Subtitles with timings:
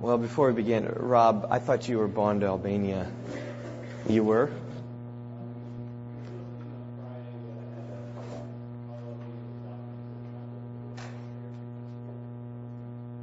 [0.00, 3.06] Well, before we begin, Rob, I thought you were born to Albania.
[4.08, 4.50] You were?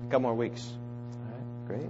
[0.06, 0.64] A couple more weeks.
[0.72, 1.90] All right, great.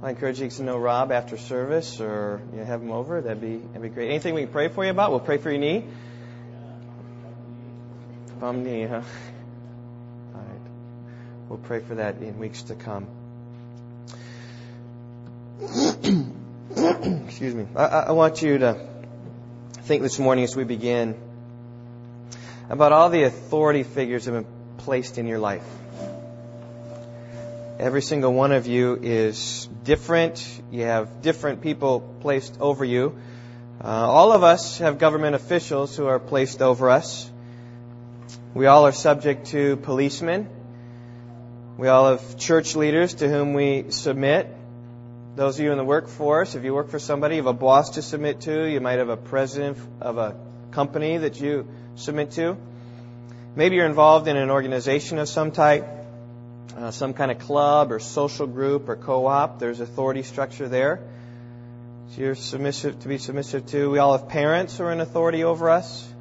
[0.00, 3.20] Well, I encourage you to know Rob after service or you know, have him over.
[3.20, 4.10] That'd be, that'd be great.
[4.10, 5.12] Anything we can pray for you about?
[5.12, 5.84] We'll pray for your knee.
[8.40, 8.96] Bum knee, huh?
[10.34, 10.60] All right.
[11.48, 13.06] We'll pray for that in weeks to come.
[17.28, 17.64] Excuse me.
[17.76, 18.76] I, I want you to
[19.82, 21.14] think this morning as we begin
[22.68, 25.62] about all the authority figures that have been placed in your life.
[27.78, 30.44] Every single one of you is different.
[30.72, 33.16] You have different people placed over you.
[33.80, 37.30] Uh, all of us have government officials who are placed over us.
[38.54, 40.48] We all are subject to policemen.
[41.76, 44.57] We all have church leaders to whom we submit.
[45.38, 47.90] Those of you in the workforce, if you work for somebody, you have a boss
[47.90, 48.68] to submit to.
[48.68, 50.34] You might have a president of a
[50.72, 52.56] company that you submit to.
[53.54, 55.86] Maybe you're involved in an organization of some type,
[56.76, 59.60] uh, some kind of club or social group or co-op.
[59.60, 61.08] There's authority structure there.
[62.08, 63.90] So you're submissive to be submissive to.
[63.92, 66.12] We all have parents who are in authority over us.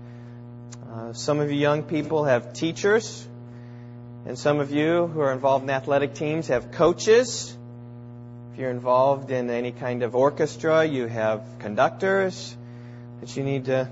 [0.93, 3.27] Uh, some of you young people have teachers,
[4.27, 7.56] and some of you who are involved in athletic teams have coaches.
[8.57, 12.57] If you're involved in any kind of orchestra, you have conductors
[13.19, 13.87] that you need to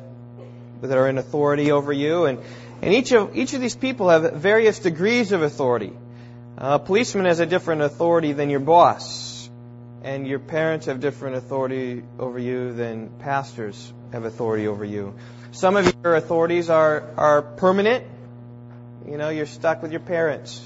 [0.82, 2.40] that are in authority over you, and
[2.82, 5.94] and each of each of these people have various degrees of authority.
[6.58, 9.52] A policeman has a different authority than your boss,
[10.02, 15.14] and your parents have different authority over you than pastors have authority over you.
[15.52, 18.04] Some of your authorities are are permanent.
[19.08, 20.60] You know, you're stuck with your parents.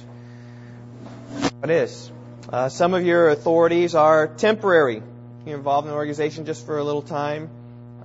[1.59, 2.09] What is?
[2.52, 5.03] Uh, some of your authorities are temporary.
[5.45, 7.50] You're involved in an organization just for a little time.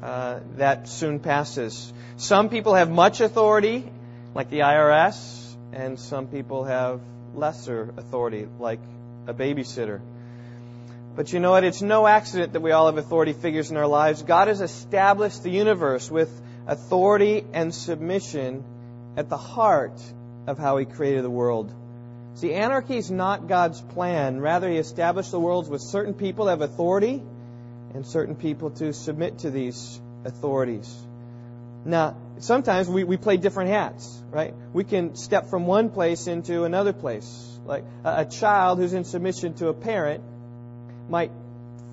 [0.02, 1.90] Uh, that soon passes.
[2.18, 3.90] Some people have much authority,
[4.34, 7.00] like the IRS, and some people have
[7.34, 8.80] lesser authority, like
[9.26, 10.02] a babysitter.
[11.16, 11.64] But you know what?
[11.64, 14.22] It's no accident that we all have authority figures in our lives.
[14.22, 16.30] God has established the universe with
[16.66, 18.62] authority and submission
[19.16, 19.98] at the heart
[20.46, 21.72] of how He created the world.
[22.34, 24.40] See, anarchy is not God's plan.
[24.40, 27.22] Rather, He established the world with certain people that have authority
[27.94, 30.92] and certain people to submit to these authorities.
[31.84, 34.54] Now, sometimes we, we play different hats, right?
[34.72, 37.58] We can step from one place into another place.
[37.66, 40.24] Like a, a child who's in submission to a parent
[41.08, 41.30] might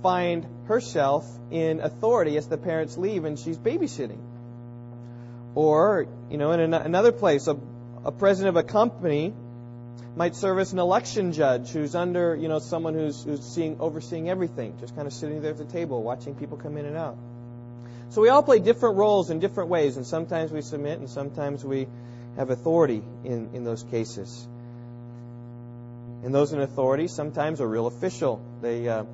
[0.02, 4.19] find herself in authority as the parents leave and she's babysitting.
[5.53, 7.58] Or, you know, in an, another place, a,
[8.06, 9.34] a president of a company
[10.16, 14.29] might serve as an election judge who's under, you know, someone who's, who's seeing, overseeing
[14.29, 17.17] everything, just kind of sitting there at the table watching people come in and out.
[18.09, 21.63] So we all play different roles in different ways, and sometimes we submit and sometimes
[21.63, 21.88] we
[22.35, 24.47] have authority in, in those cases.
[26.23, 28.44] And those in authority sometimes are real official.
[28.61, 29.06] They, uh,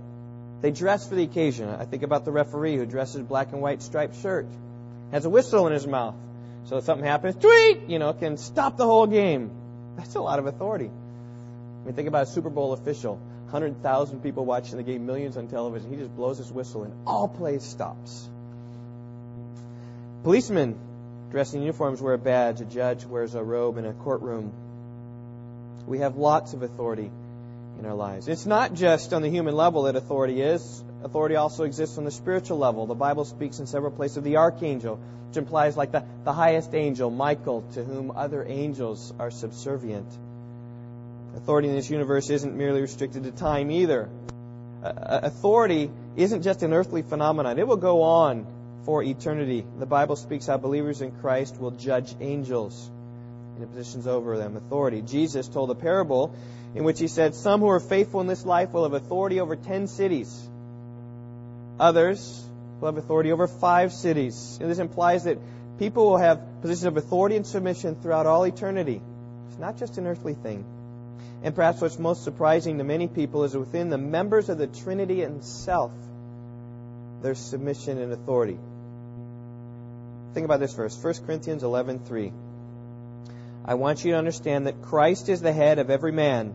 [0.62, 1.70] they dress for the occasion.
[1.70, 4.48] I think about the referee who dresses black and white striped shirt,
[5.12, 6.16] has a whistle in his mouth.
[6.66, 9.52] So if something happens, tweet, you know, can stop the whole game.
[9.98, 10.90] That's a lot of authority.
[10.90, 13.16] I mean, think about a Super Bowl official.
[13.16, 15.90] 100,000 people watching the game, millions on television.
[15.90, 18.30] He just blows his whistle and all play stops.
[20.24, 20.78] Policemen
[21.32, 22.62] dressed in uniforms wear a badge.
[22.62, 24.52] A judge wears a robe in a courtroom.
[25.88, 27.10] We have lots of authority
[27.80, 28.28] in our lives.
[28.28, 30.84] It's not just on the human level that authority is.
[31.08, 32.86] Authority also exists on the spiritual level.
[32.86, 36.76] The Bible speaks in several places of the archangel, which implies like the, the highest
[36.76, 40.06] angel, Michael, to whom other angels are subservient.
[41.38, 44.10] Authority in this universe isn't merely restricted to time either.
[44.84, 47.58] Uh, authority isn't just an earthly phenomenon.
[47.58, 48.46] It will go on
[48.84, 49.66] for eternity.
[49.80, 52.92] The Bible speaks how believers in Christ will judge angels
[53.58, 54.58] in positions over them.
[54.58, 55.02] Authority.
[55.04, 56.36] Jesus told a parable
[56.76, 59.56] in which he said, Some who are faithful in this life will have authority over
[59.56, 60.50] ten cities.
[61.80, 62.44] Others
[62.80, 64.58] will have authority over five cities.
[64.60, 65.38] And this implies that
[65.78, 69.02] people will have positions of authority and submission throughout all eternity.
[69.50, 70.66] It's not just an earthly thing.
[71.44, 75.22] And perhaps what's most surprising to many people is within the members of the Trinity
[75.22, 75.92] itself,
[77.22, 78.58] there's submission and authority.
[80.34, 82.32] Think about this verse, 1 Corinthians 11:3.
[83.66, 86.54] I want you to understand that Christ is the head of every man.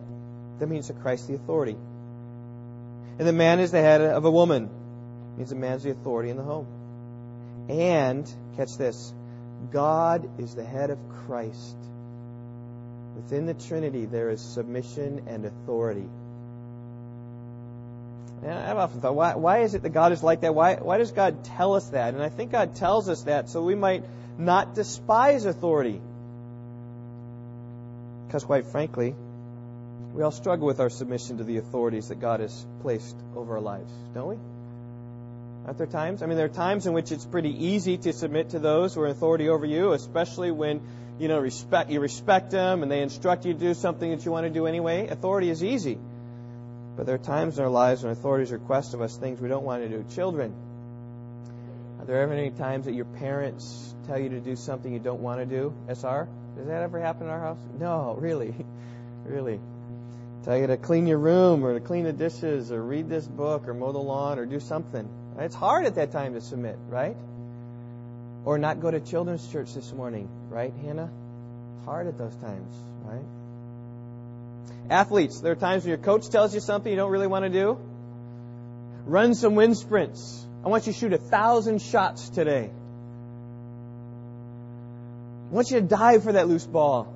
[0.58, 1.76] That means that Christ is the authority.
[3.19, 4.70] And the man is the head of a woman
[5.37, 6.67] means a man's the authority in the home.
[7.69, 9.12] And, catch this,
[9.70, 11.76] God is the head of Christ.
[13.17, 16.08] Within the Trinity, there is submission and authority.
[18.43, 20.55] And I've often thought, why, why is it that God is like that?
[20.55, 22.14] Why, why does God tell us that?
[22.14, 24.02] And I think God tells us that so we might
[24.37, 26.00] not despise authority.
[28.26, 29.14] Because, quite frankly,
[30.14, 33.61] we all struggle with our submission to the authorities that God has placed over our
[33.61, 34.37] lives, don't we?
[35.64, 36.22] Aren't there times?
[36.22, 39.02] I mean, there are times in which it's pretty easy to submit to those who
[39.02, 40.80] are authority over you, especially when
[41.18, 44.32] you know respect you respect them and they instruct you to do something that you
[44.32, 45.06] want to do anyway.
[45.06, 45.98] Authority is easy.
[46.96, 49.64] But there are times in our lives when authorities request of us things we don't
[49.64, 50.04] want to do.
[50.14, 50.52] Children,
[52.00, 55.20] are there ever any times that your parents tell you to do something you don't
[55.20, 55.72] want to do?
[55.88, 56.28] SR?
[56.56, 57.58] Does that ever happen in our house?
[57.78, 58.52] No, really.
[59.24, 59.60] really.
[60.44, 63.68] Tell you to clean your room or to clean the dishes or read this book
[63.68, 65.08] or mow the lawn or do something.
[65.38, 67.17] It's hard at that time to submit, right?
[68.44, 71.11] Or not go to children's church this morning, right, Hannah?
[71.76, 72.75] It's hard at those times,
[73.05, 73.25] right?
[74.90, 77.50] Athletes, there are times when your coach tells you something you don't really want to
[77.50, 77.79] do.
[79.06, 80.46] Run some wind sprints.
[80.64, 82.70] I want you to shoot a thousand shots today.
[85.50, 87.12] I want you to dive for that loose ball.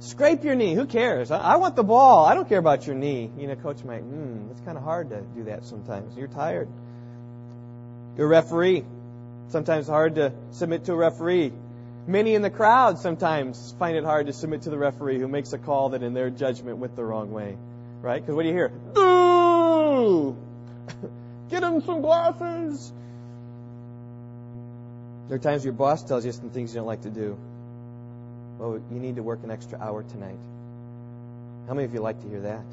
[0.00, 0.74] Scrape your knee.
[0.74, 1.30] Who cares?
[1.30, 2.24] I, I want the ball.
[2.24, 3.30] I don't care about your knee.
[3.38, 6.16] You know, coach might, hmm, it's kind of hard to do that sometimes.
[6.16, 6.68] You're tired.
[8.16, 8.84] You're a referee.
[9.48, 11.52] Sometimes hard to submit to a referee.
[12.06, 15.52] Many in the crowd sometimes find it hard to submit to the referee who makes
[15.52, 17.56] a call that in their judgment went the wrong way.
[18.02, 18.20] Right?
[18.20, 18.68] Because what do you hear?
[18.68, 20.36] Boo!
[21.50, 22.92] Get him some glasses!
[25.28, 27.38] There are times your boss tells you some things you don't like to do.
[28.58, 30.38] Well, you need to work an extra hour tonight.
[31.66, 32.64] How many of you like to hear that?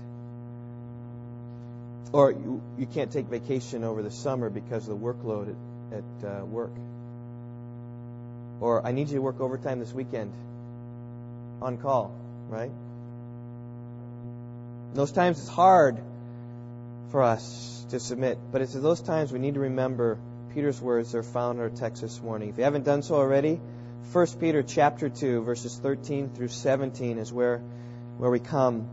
[2.11, 5.55] Or you, you can't take vacation over the summer because of the workload
[5.91, 6.71] at, at uh, work.
[8.59, 10.33] Or I need you to work overtime this weekend.
[11.61, 12.15] On call,
[12.49, 12.71] right?
[14.93, 15.99] Those times it's hard
[17.11, 20.17] for us to submit, but it's at those times we need to remember
[20.53, 22.49] Peter's words are found in our text this morning.
[22.49, 23.59] If you haven't done so already,
[24.11, 27.59] 1 Peter chapter 2, verses 13 through 17 is where,
[28.17, 28.89] where we come.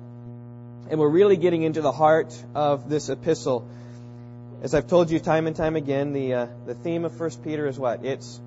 [0.91, 3.69] And we're really getting into the heart of this epistle.
[4.63, 7.67] As I've told you time and time again, the, uh, the theme of 1 Peter
[7.67, 8.05] is what?
[8.05, 8.41] It's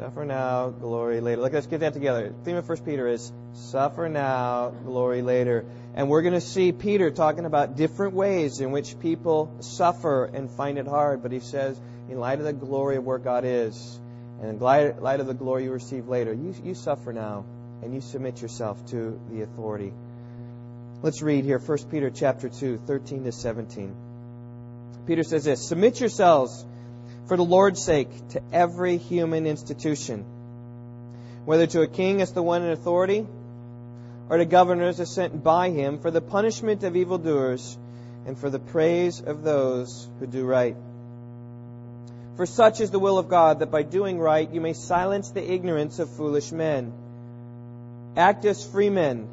[0.00, 1.42] Suffer now, glory later.
[1.42, 2.30] Look, let's get that together.
[2.30, 5.66] The theme of 1 Peter is suffer now, glory later.
[5.94, 10.50] And we're going to see Peter talking about different ways in which people suffer and
[10.50, 11.22] find it hard.
[11.22, 11.78] But he says,
[12.08, 14.00] in light of the glory of where God is,
[14.40, 17.44] and in light of the glory you receive later, you, you suffer now
[17.82, 19.92] and you submit yourself to the authority.
[21.02, 23.96] Let's read here 1 Peter chapter 2, 13 to 17.
[25.06, 26.66] Peter says this, Submit yourselves
[27.26, 30.26] for the Lord's sake to every human institution,
[31.46, 33.26] whether to a king as the one in authority,
[34.28, 37.78] or to governors as sent by him for the punishment of evildoers
[38.26, 40.76] and for the praise of those who do right.
[42.36, 45.50] For such is the will of God that by doing right you may silence the
[45.50, 46.92] ignorance of foolish men.
[48.16, 49.28] Act as free men,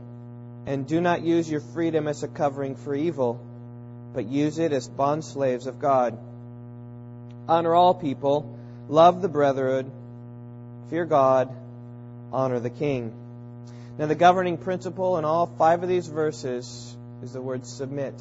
[0.67, 3.43] and do not use your freedom as a covering for evil,
[4.13, 6.19] but use it as bondslaves of God
[7.47, 8.57] honor all people,
[8.89, 9.91] love the brethren,
[10.89, 11.53] fear God,
[12.31, 13.13] honor the king.
[13.97, 18.13] Now, the governing principle in all five of these verses is the word submit.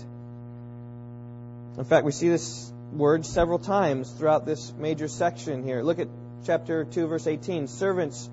[1.77, 5.83] In fact, we see this word several times throughout this major section here.
[5.83, 6.09] Look at
[6.47, 7.67] chapter 2, verse 18.
[7.67, 8.31] Servants,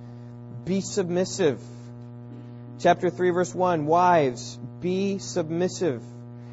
[0.63, 1.59] be submissive.
[2.79, 3.85] Chapter 3, verse 1.
[3.85, 6.03] Wives, be submissive.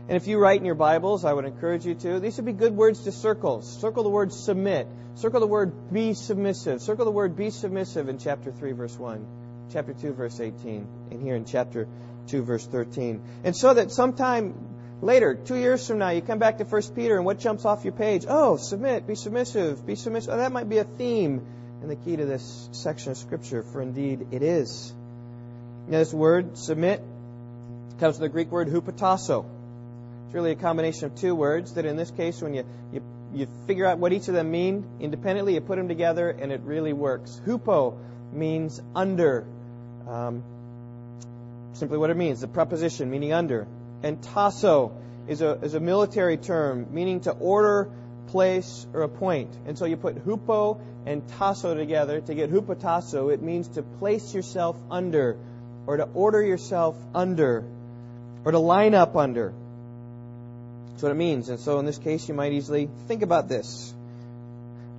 [0.09, 2.21] And if you write in your Bibles, I would encourage you to.
[2.21, 3.63] These would be good words to circle.
[3.63, 4.87] Circle the word submit.
[5.15, 6.81] Circle the word be submissive.
[6.83, 9.27] Circle the word be submissive in chapter 3, verse 1,
[9.73, 11.89] chapter 2, verse 18, and here in chapter
[12.29, 13.23] 2, verse 13.
[13.45, 14.55] And so that sometime
[15.01, 17.85] later, two years from now, you come back to 1 Peter, and what jumps off
[17.85, 18.25] your page?
[18.29, 20.35] Oh, submit, be submissive, be submissive.
[20.35, 21.47] Oh, that might be a theme
[21.83, 24.95] and the key to this section of Scripture, for indeed it is.
[25.91, 27.03] Now, this word, submit,
[27.99, 29.45] comes from the Greek word hupotasso.
[30.27, 33.03] It's really a combination of two words that in this case, when you, you,
[33.35, 36.61] you figure out what each of them mean independently, you put them together and it
[36.61, 37.41] really works.
[37.45, 37.99] Hupo
[38.33, 39.45] means under.
[40.07, 40.45] Um,
[41.73, 43.67] simply what it means, the preposition meaning under.
[44.05, 44.93] And tasso
[45.27, 47.91] is a, is a military term meaning to order,
[48.29, 49.53] place, or appoint.
[49.67, 53.35] And so you put hupo and tasso together to get hupotasso.
[53.35, 55.37] It means to place yourself under,
[55.91, 57.65] or to order yourself under,
[58.45, 59.53] or to line up under.
[60.91, 61.49] That's what it means.
[61.49, 63.93] And so in this case, you might easily think about this.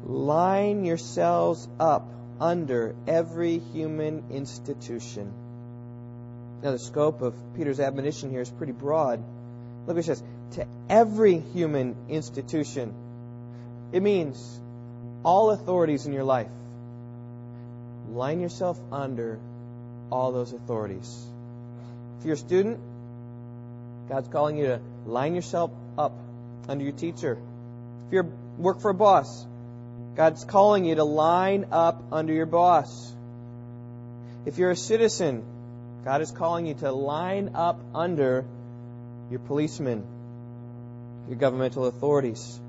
[0.03, 5.31] Line yourselves up under every human institution.
[6.61, 9.23] Now, the scope of Peter's admonition here is pretty broad.
[9.87, 10.21] Look what it says.
[10.55, 12.93] To every human institution.
[13.93, 14.59] It means
[15.23, 16.51] all authorities in your life.
[18.09, 19.39] Line yourself under
[20.11, 21.25] all those authorities.
[22.19, 22.79] If you're a student,
[24.09, 26.13] God's calling you to line yourself up
[26.67, 27.37] under your teacher.
[28.07, 28.23] If you
[28.57, 29.45] work for a boss,
[30.15, 33.13] God's calling you to line up under your boss.
[34.45, 35.43] If you're a citizen,
[36.03, 38.45] God is calling you to line up under
[39.29, 40.03] your policemen,
[41.29, 42.59] your governmental authorities.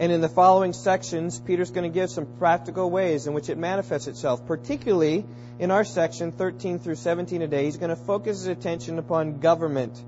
[0.00, 3.58] And in the following sections, Peter's going to give some practical ways in which it
[3.58, 4.46] manifests itself.
[4.46, 5.24] Particularly
[5.58, 10.00] in our section, 13 through 17 today, he's going to focus his attention upon government,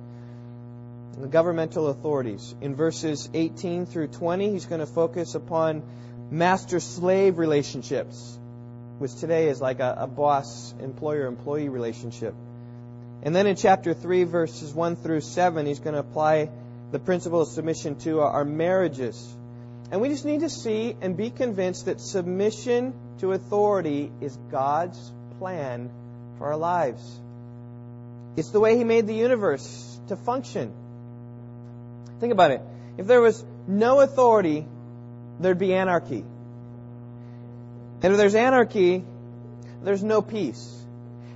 [1.19, 2.55] the governmental authorities.
[2.61, 5.83] In verses 18 through 20, he's going to focus upon
[6.31, 8.39] master slave relationships,
[8.99, 12.37] which today is like a, a boss employer employee relationship.
[13.25, 16.49] And then in chapter 3, verses 1 through 7, he's going to apply
[16.93, 19.37] the principle of submission to our, our marriages
[19.91, 25.13] and we just need to see and be convinced that submission to authority is God's
[25.39, 25.91] plan
[26.39, 27.03] for our lives.
[28.37, 30.73] It's the way He made the universe to function.
[32.21, 32.63] Think about it.
[32.99, 34.65] If there was no authority,
[35.41, 36.25] there'd be anarchy.
[38.03, 39.05] And if there's anarchy,
[39.83, 40.77] there's no peace.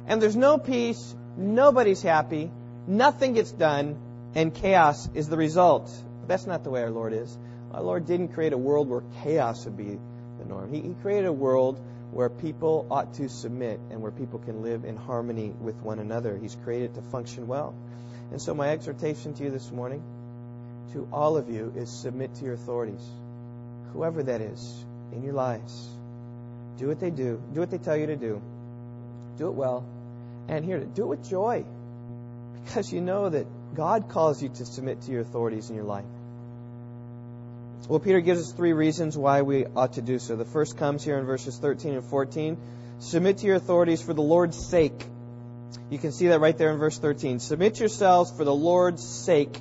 [0.07, 2.51] And there's no peace, nobody's happy,
[2.87, 3.99] nothing gets done,
[4.35, 5.91] and chaos is the result.
[6.21, 7.37] But that's not the way our Lord is.
[7.75, 9.99] Our Lord didn't create a world where chaos would be
[10.39, 10.73] the norm.
[10.73, 11.81] He, he created a world
[12.13, 16.39] where people ought to submit and where people can live in harmony with one another.
[16.39, 17.75] He's created to function well.
[18.31, 20.05] And so, my exhortation to you this morning,
[20.93, 23.05] to all of you, is submit to your authorities,
[23.93, 25.89] whoever that is, in your lives.
[26.79, 28.41] Do what they do, do what they tell you to do,
[29.37, 29.85] do it well,
[30.49, 31.65] and here, do it with joy,
[32.65, 36.05] because you know that God calls you to submit to your authorities in your life.
[37.87, 40.37] Well, Peter gives us three reasons why we ought to do so.
[40.37, 42.57] The first comes here in verses 13 and 14.
[43.01, 45.05] Submit to your authorities for the Lord's sake.
[45.91, 47.41] You can see that right there in verse 13.
[47.41, 49.61] Submit yourselves for the Lord's sake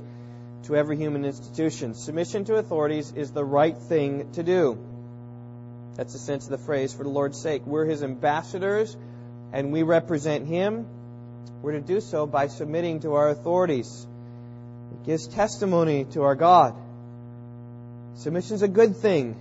[0.63, 1.95] to every human institution.
[1.95, 4.77] Submission to authorities is the right thing to do.
[5.97, 7.65] That's the sense of the phrase, for the Lord's sake.
[7.65, 8.95] We're His ambassadors,
[9.51, 10.87] and we represent Him.
[11.61, 14.07] We're to do so by submitting to our authorities.
[14.93, 16.75] It gives testimony to our God.
[18.15, 19.35] Submission is a good thing.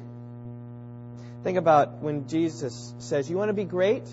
[1.44, 4.04] Think about when Jesus says, You want to be great?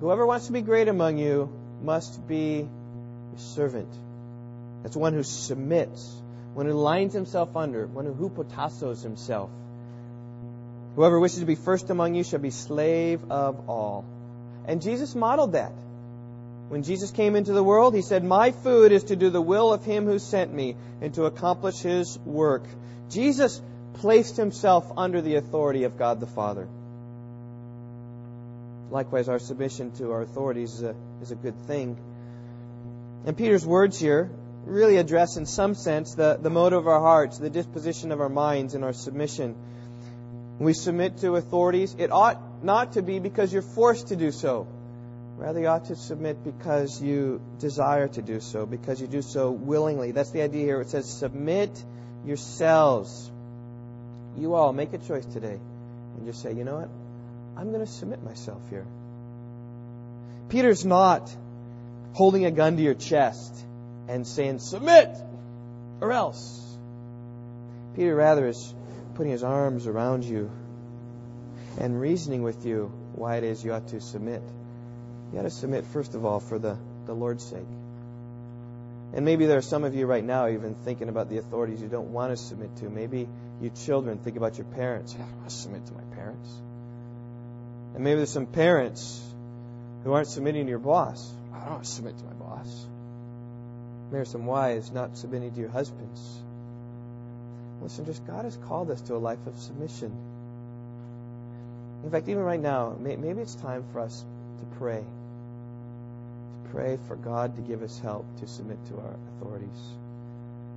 [0.00, 1.50] Whoever wants to be great among you
[1.82, 2.68] must be
[3.34, 3.88] a servant.
[4.82, 6.14] That's one who submits,
[6.52, 9.50] one who lines himself under, one who hupotassos himself.
[10.96, 14.04] Whoever wishes to be first among you shall be slave of all.
[14.66, 15.72] And Jesus modeled that.
[16.68, 19.72] When Jesus came into the world, he said, My food is to do the will
[19.72, 22.64] of him who sent me and to accomplish his work.
[23.10, 23.60] Jesus
[23.94, 26.66] placed himself under the authority of God the Father.
[28.90, 31.96] Likewise, our submission to our authorities is a, is a good thing.
[33.26, 34.30] And Peter's words here
[34.66, 38.28] really address, in some sense, the, the motive of our hearts, the disposition of our
[38.28, 39.54] minds in our submission.
[40.58, 44.30] When we submit to authorities, it ought not to be because you're forced to do
[44.30, 44.66] so.
[45.36, 49.50] Rather, you ought to submit because you desire to do so, because you do so
[49.50, 50.12] willingly.
[50.12, 50.80] That's the idea here.
[50.80, 51.70] It says, submit
[52.24, 53.30] yourselves.
[54.38, 55.58] You all make a choice today
[56.16, 56.88] and just say, you know what?
[57.56, 58.86] I'm going to submit myself here.
[60.48, 61.34] Peter's not
[62.12, 63.52] holding a gun to your chest
[64.08, 65.08] and saying, submit
[66.00, 66.60] or else.
[67.96, 68.74] Peter rather is
[69.14, 70.50] putting his arms around you
[71.78, 74.42] and reasoning with you why it is you ought to submit.
[75.34, 77.66] You ought to submit, first of all, for the, the Lord's sake.
[79.14, 81.88] And maybe there are some of you right now even thinking about the authorities you
[81.88, 82.84] don't want to submit to.
[82.88, 83.28] Maybe
[83.60, 85.12] you children think about your parents.
[85.12, 86.48] I don't want to submit to my parents.
[87.96, 89.20] And maybe there's some parents
[90.04, 91.34] who aren't submitting to your boss.
[91.52, 92.86] I don't want to submit to my boss.
[94.04, 96.20] Maybe there's some wives not submitting to your husbands.
[97.82, 100.12] Listen, just God has called us to a life of submission.
[102.04, 104.24] In fact, even right now, maybe it's time for us
[104.60, 105.04] to pray
[106.70, 109.80] pray for God to give us help to submit to our authorities.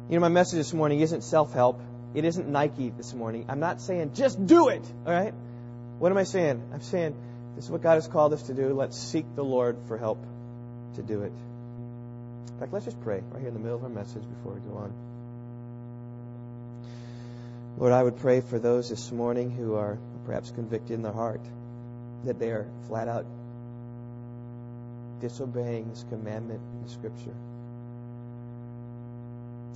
[0.10, 1.82] You know, my message this morning isn't self help.
[2.14, 3.46] It isn't Nike this morning.
[3.50, 5.34] I'm not saying just do it, all right?
[6.00, 6.62] What am I saying?
[6.74, 7.16] I'm saying
[7.56, 8.74] this is what God has called us to do.
[8.74, 10.24] Let's seek the Lord for help
[10.96, 11.34] to do it.
[12.54, 14.60] In fact, let's just pray right here in the middle of our message before we
[14.62, 14.94] go on.
[17.78, 21.42] Lord, I would pray for those this morning who are perhaps convicted in their heart
[22.26, 23.26] that they are flat out
[25.20, 27.36] disobeying this commandment in Scripture.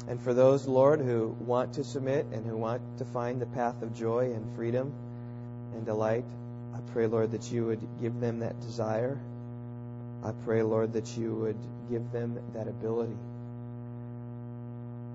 [0.08, 3.82] And for those, Lord, who want to submit and who want to find the path
[3.82, 4.92] of joy and freedom
[5.74, 6.26] and delight,
[6.74, 9.20] I pray, Lord, that you would give them that desire.
[10.24, 11.58] I pray, Lord, that you would
[11.90, 13.18] give them that ability.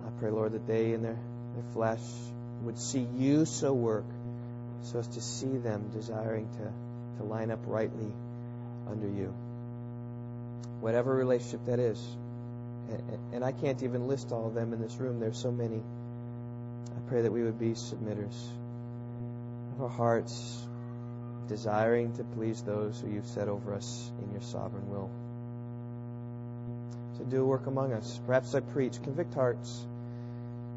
[0.07, 1.19] I pray, Lord, that they in their,
[1.55, 2.03] their flesh
[2.63, 4.05] would see you so work
[4.83, 8.13] so as to see them desiring to, to line up rightly
[8.89, 9.35] under you.
[10.87, 12.01] Whatever relationship that is.
[13.33, 15.19] And I can't even list all of them in this room.
[15.19, 15.83] There's so many.
[15.83, 18.37] I pray that we would be submitters
[19.75, 20.65] of our hearts,
[21.49, 25.11] desiring to please those who you've set over us in your sovereign will.
[27.19, 28.21] So do work among us.
[28.25, 29.85] Perhaps I preach, convict hearts,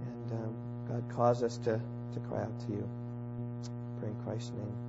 [0.07, 0.55] and um,
[0.87, 1.79] God cause us to,
[2.13, 2.89] to cry out to you.
[3.99, 4.88] Pray in Christ's name.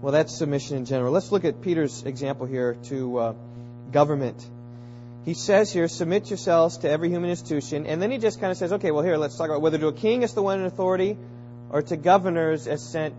[0.00, 1.12] Well, that's submission in general.
[1.12, 3.34] Let's look at Peter's example here to uh,
[3.92, 4.42] government.
[5.26, 8.56] He says here, submit yourselves to every human institution, and then he just kind of
[8.56, 10.64] says, okay, well, here, let's talk about whether to a king as the one in
[10.64, 11.18] authority
[11.68, 13.14] or to governors as sent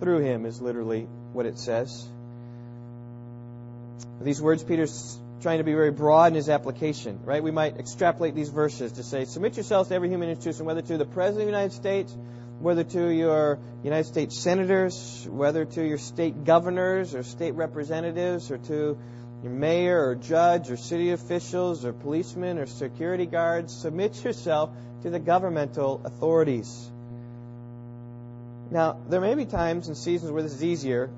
[0.00, 1.02] through him, is literally
[1.34, 2.08] what it says.
[4.22, 7.42] These words, Peter's trying to be very broad in his application, right?
[7.42, 10.96] We might extrapolate these verses to say, submit yourselves to every human institution, whether to
[10.96, 12.16] the President of the United States,
[12.66, 18.58] whether to your United States senators, whether to your state governors or state representatives, or
[18.58, 18.98] to
[19.44, 23.72] your mayor or judge or city officials or policemen or security guards.
[23.72, 24.70] Submit yourself
[25.04, 26.90] to the governmental authorities.
[28.72, 31.08] Now, there may be times and seasons where this is easier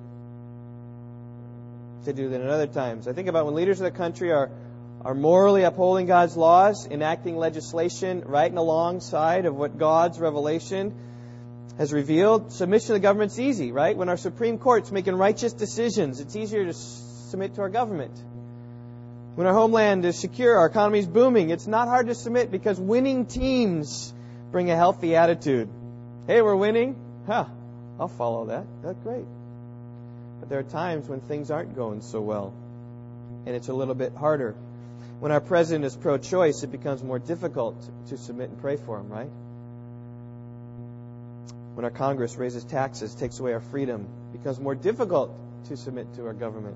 [2.04, 3.08] to do than at other times.
[3.08, 4.50] I think about when leaders of the country are,
[5.00, 10.92] are morally upholding God's laws, enacting legislation right and alongside of what God's revelation
[11.78, 12.52] has revealed.
[12.52, 13.96] Submission to the government's easy, right?
[13.96, 18.12] When our Supreme Court's making righteous decisions, it's easier to submit to our government.
[19.36, 22.78] When our homeland is secure, our economy is booming, it's not hard to submit because
[22.80, 24.12] winning teams
[24.50, 25.68] bring a healthy attitude.
[26.26, 26.96] Hey, we're winning?
[27.26, 27.44] Huh,
[28.00, 28.66] I'll follow that.
[28.82, 29.24] That's great.
[30.40, 32.52] But there are times when things aren't going so well,
[33.46, 34.56] and it's a little bit harder.
[35.20, 37.76] When our president is pro choice, it becomes more difficult
[38.08, 39.30] to submit and pray for him, right?
[41.78, 45.30] When our Congress raises taxes, takes away our freedom, becomes more difficult
[45.68, 46.74] to submit to our government.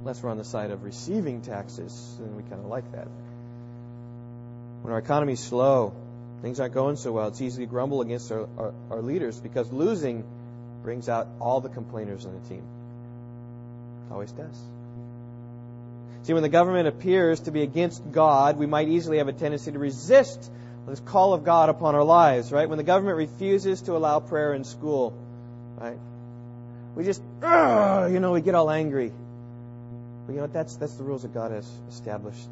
[0.00, 3.06] Unless we're on the side of receiving taxes, then we kind of like that.
[4.82, 5.94] When our economy's slow,
[6.42, 9.72] things aren't going so well, it's easy to grumble against our, our, our leaders because
[9.72, 10.24] losing
[10.82, 12.64] brings out all the complainers on the team.
[14.08, 14.60] It always does.
[16.24, 19.70] See, when the government appears to be against God, we might easily have a tendency
[19.70, 20.50] to resist
[20.90, 22.68] this call of God upon our lives, right?
[22.68, 25.16] When the government refuses to allow prayer in school,
[25.78, 25.98] right?
[26.94, 29.12] We just, you know, we get all angry.
[30.26, 30.52] But you know what?
[30.52, 32.48] That's, that's the rules that God has established.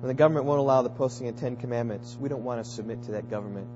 [0.00, 3.02] When the government won't allow the posting of Ten Commandments, we don't want to submit
[3.04, 3.68] to that government.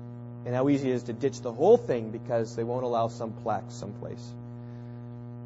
[0.45, 3.31] And how easy it is to ditch the whole thing because they won't allow some
[3.31, 4.33] plaque someplace.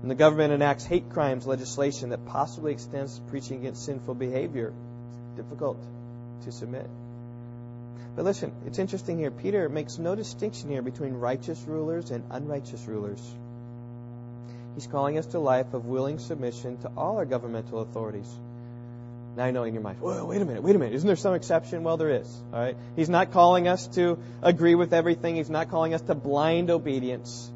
[0.01, 5.43] When the government enacts hate crimes legislation that possibly extends preaching against sinful behavior, it's
[5.43, 5.77] difficult
[6.43, 6.87] to submit.
[8.15, 9.31] But listen, it's interesting here.
[9.31, 13.21] Peter makes no distinction here between righteous rulers and unrighteous rulers.
[14.75, 18.29] He's calling us to a life of willing submission to all our governmental authorities.
[19.35, 20.95] Now I know in your mind, well, wait a minute, wait a minute.
[20.95, 21.83] Isn't there some exception?
[21.83, 22.43] Well, there is.
[22.53, 22.75] All right.
[22.95, 25.35] He's not calling us to agree with everything.
[25.35, 27.51] He's not calling us to blind obedience.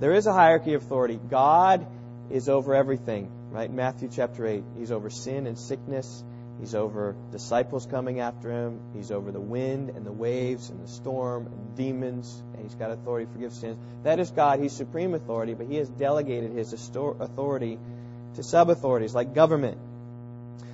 [0.00, 1.20] There is a hierarchy of authority.
[1.28, 1.86] God
[2.30, 3.30] is over everything.
[3.50, 3.70] Right?
[3.70, 4.62] Matthew chapter 8.
[4.78, 6.22] He's over sin and sickness.
[6.60, 8.80] He's over disciples coming after him.
[8.94, 12.42] He's over the wind and the waves and the storm and demons.
[12.54, 13.78] And he's got authority to forgive sins.
[14.02, 14.60] That is God.
[14.60, 17.78] He's supreme authority, but he has delegated his authority
[18.34, 19.78] to sub authorities like government.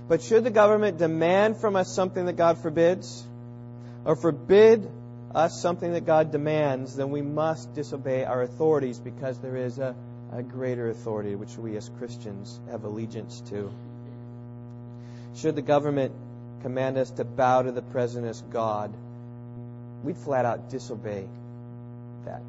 [0.08, 3.24] But should the government demand from us something that God forbids,
[4.04, 4.88] or forbid
[5.34, 9.94] us something that God demands, then we must disobey our authorities because there is a,
[10.32, 13.72] a greater authority which we as Christians have allegiance to.
[15.36, 16.12] Should the government
[16.62, 18.92] command us to bow to the president as God,
[20.02, 21.26] we'd flat out disobey
[22.24, 22.42] that.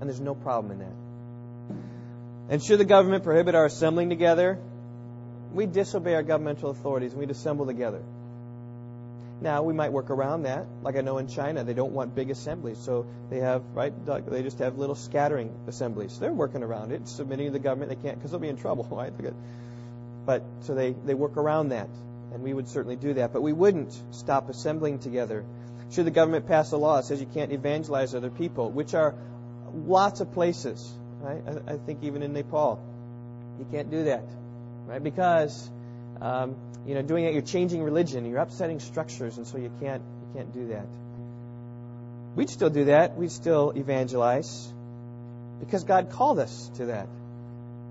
[0.00, 2.52] And there's no problem in that.
[2.52, 4.58] And should the government prohibit our assembling together,
[5.52, 8.02] we disobey our governmental authorities and we'd assemble together.
[9.40, 10.66] Now, we might work around that.
[10.82, 13.92] Like I know in China, they don't want big assemblies, so they have, right,
[14.30, 16.16] they just have little scattering assemblies.
[16.18, 17.88] They're working around it, submitting to the government.
[17.88, 19.12] They can't, because they'll be in trouble, right?
[20.24, 21.88] But so they, they work around that,
[22.32, 23.32] and we would certainly do that.
[23.32, 25.44] But we wouldn't stop assembling together.
[25.90, 29.14] Should the government pass a law that says you can't evangelize other people, which are
[29.74, 31.42] lots of places, right?
[31.46, 32.82] I, I think even in Nepal,
[33.58, 34.24] you can't do that,
[34.86, 35.02] right?
[35.02, 35.70] Because
[36.20, 36.56] um,
[36.86, 40.34] you know, doing it, you're changing religion, you're upsetting structures, and so you can't you
[40.34, 40.86] can't do that.
[42.36, 43.16] We'd still do that.
[43.16, 44.72] We'd still evangelize
[45.60, 47.08] because God called us to that.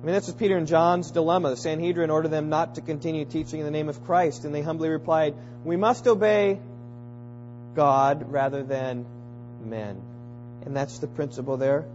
[0.02, 1.52] I mean, this is Peter and John's dilemma.
[1.52, 4.64] The Sanhedrin ordered them not to continue teaching in the name of Christ, and they
[4.64, 6.60] humbly replied, We must obey
[7.76, 9.06] God rather than
[9.64, 10.02] men.
[10.66, 11.86] And that's the principle there.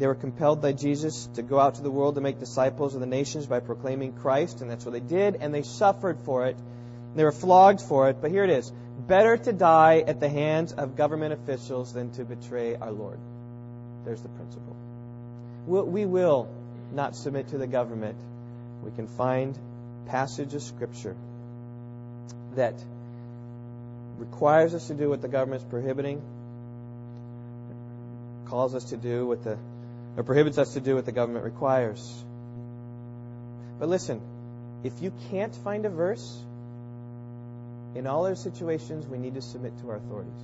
[0.00, 3.00] They were compelled by Jesus to go out to the world to make disciples of
[3.00, 6.56] the nations by proclaiming Christ, and that's what they did, and they suffered for it.
[7.14, 8.72] They were flogged for it, but here it is
[9.06, 13.20] better to die at the hands of government officials than to betray our Lord.
[14.04, 14.76] There's the principle.
[15.66, 16.48] We will
[16.92, 18.16] not submit to the government.
[18.82, 19.58] We can find
[20.06, 21.16] passage of Scripture
[22.54, 22.74] that
[24.18, 26.22] requires us to do what the government is prohibiting,
[28.46, 29.58] calls us to do what the
[30.16, 32.24] or prohibits us to do what the government requires.
[33.78, 34.20] But listen,
[34.82, 36.42] if you can't find a verse,
[37.94, 40.42] in all our situations, we need to submit to our authorities.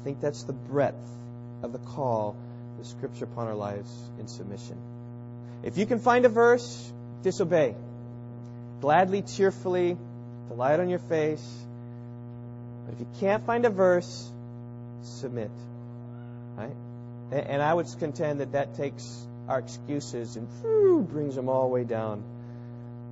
[0.00, 1.08] I think that's the breadth
[1.62, 2.36] of the call,
[2.78, 4.78] the Scripture upon our lives in submission.
[5.64, 7.74] If you can find a verse, disobey.
[8.82, 9.96] Gladly, cheerfully,
[10.48, 11.64] the light on your face.
[12.84, 14.30] But if you can't find a verse,
[15.02, 15.50] submit.
[16.56, 16.76] Right?
[17.32, 21.74] And I would contend that that takes our excuses and whew, brings them all the
[21.74, 22.22] way down.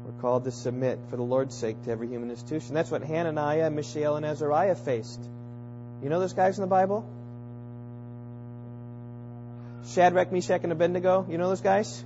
[0.04, 2.74] We're called to submit for the Lord's sake to every human institution.
[2.74, 5.20] That's what Hananiah, Mishael, and Azariah faced.
[6.02, 7.08] You know those guys in the Bible?
[9.94, 11.26] Shadrach, Meshach, and Abednego.
[11.30, 12.04] You know those guys?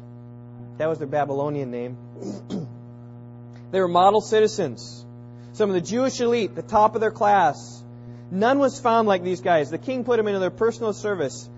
[0.78, 1.96] That was their Babylonian name.
[3.70, 5.04] they were model citizens.
[5.52, 7.82] Some of the Jewish elite, the top of their class.
[8.30, 9.70] None was found like these guys.
[9.70, 11.48] The king put them into their personal service.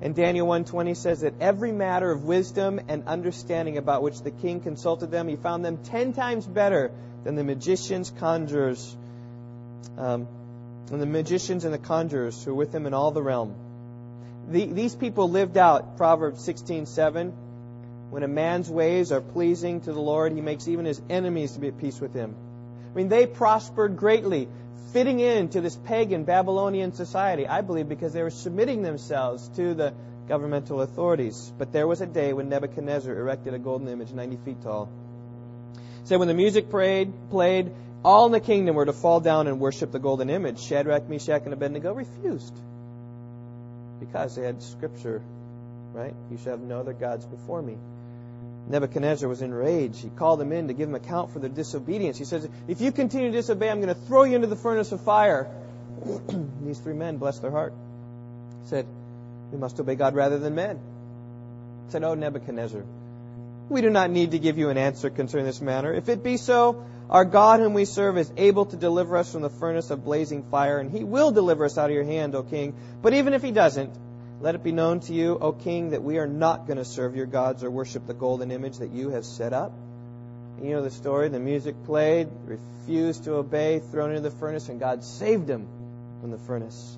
[0.00, 4.60] And Daniel 1:20 says that every matter of wisdom and understanding about which the king
[4.60, 6.92] consulted them, he found them ten times better
[7.24, 8.96] than the magicians, conjurers,
[9.96, 10.28] um,
[10.92, 13.54] and the magicians and the conjurers who were with him in all the realm.
[14.48, 17.32] The, these people lived out Proverbs 16:7.
[18.10, 21.60] When a man's ways are pleasing to the Lord, he makes even his enemies to
[21.60, 22.34] be at peace with him.
[22.92, 24.48] I mean, they prospered greatly
[24.92, 29.92] fitting into this pagan Babylonian society, I believe because they were submitting themselves to the
[30.28, 31.52] governmental authorities.
[31.58, 34.88] But there was a day when Nebuchadnezzar erected a golden image 90 feet tall.
[36.04, 37.70] said when the music played, played,
[38.04, 40.60] all in the kingdom were to fall down and worship the golden image.
[40.60, 42.54] Shadrach, Meshach, and Abednego refused
[44.00, 45.20] because they had scripture,
[45.92, 46.14] right?
[46.30, 47.76] You shall have no other gods before me.
[48.68, 50.02] Nebuchadnezzar was enraged.
[50.02, 52.18] He called them in to give them account for their disobedience.
[52.18, 54.92] He says, If you continue to disobey, I'm going to throw you into the furnace
[54.92, 55.50] of fire.
[56.62, 57.72] These three men bless their heart.
[58.66, 58.86] Said,
[59.52, 60.78] We must obey God rather than men.
[61.88, 62.82] Said, Oh, Nebuchadnezzar,
[63.70, 65.92] we do not need to give you an answer concerning this matter.
[65.92, 69.40] If it be so, our God whom we serve is able to deliver us from
[69.40, 72.42] the furnace of blazing fire, and he will deliver us out of your hand, O
[72.42, 72.74] king.
[73.00, 73.90] But even if he doesn't,
[74.40, 77.16] let it be known to you, O king, that we are not going to serve
[77.16, 79.72] your gods or worship the golden image that you have set up.
[80.62, 81.28] You know the story.
[81.28, 85.66] The music played, refused to obey, thrown into the furnace, and God saved him
[86.20, 86.96] from the furnace.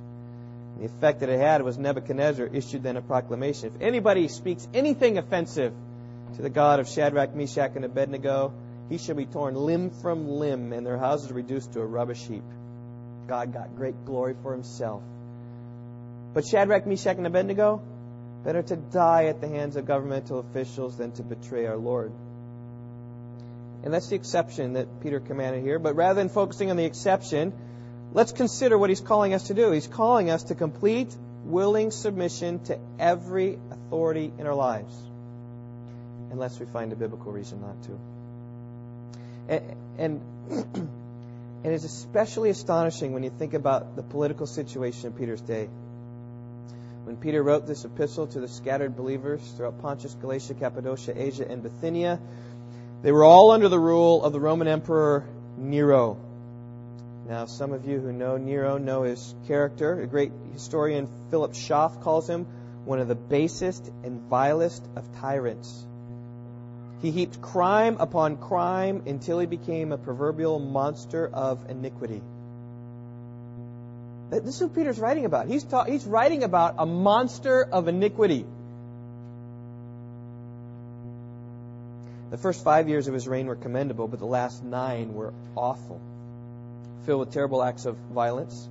[0.79, 3.72] The effect that it had was Nebuchadnezzar issued then a proclamation.
[3.74, 5.72] If anybody speaks anything offensive
[6.37, 8.53] to the God of Shadrach, Meshach, and Abednego,
[8.90, 12.44] he shall be torn limb from limb, and their houses reduced to a rubbish heap.
[13.29, 15.03] God got great glory for himself
[16.33, 17.83] but Shadrach, Meshach, and Abednego,
[18.45, 22.12] better to die at the hands of governmental officials than to betray our Lord.
[23.83, 25.79] And that's the exception that Peter commanded here.
[25.79, 27.53] But rather than focusing on the exception,
[28.12, 29.71] let's consider what he's calling us to do.
[29.73, 31.14] He's calling us to complete
[31.45, 34.95] willing submission to every authority in our lives,
[36.31, 37.99] unless we find a biblical reason not to.
[39.49, 40.21] And, and,
[41.64, 45.69] and it's especially astonishing when you think about the political situation in Peter's day.
[47.11, 51.61] When Peter wrote this epistle to the scattered believers throughout Pontus, Galatia, Cappadocia, Asia, and
[51.61, 52.20] Bithynia,
[53.03, 55.25] they were all under the rule of the Roman Emperor
[55.59, 56.18] Nero.
[57.29, 60.01] Now, some of you who know Nero know his character.
[60.01, 62.46] A great historian, Philip Schaff, calls him
[62.85, 65.85] one of the basest and vilest of tyrants.
[67.03, 72.23] He heaped crime upon crime until he became a proverbial monster of iniquity.
[74.31, 75.49] This is who Peter's writing about.
[75.49, 78.45] He's, ta- he's writing about a monster of iniquity.
[82.31, 86.01] The first five years of his reign were commendable, but the last nine were awful,
[87.05, 88.69] filled with terrible acts of violence.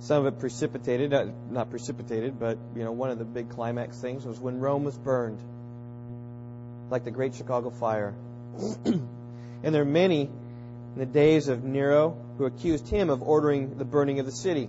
[0.00, 4.00] Some of it precipitated, uh, not precipitated, but you know, one of the big climax
[4.00, 5.38] things was when Rome was burned,
[6.88, 8.14] like the Great Chicago Fire.
[9.62, 10.30] And there are many
[10.94, 14.68] in the days of Nero who accused him of ordering the burning of the city.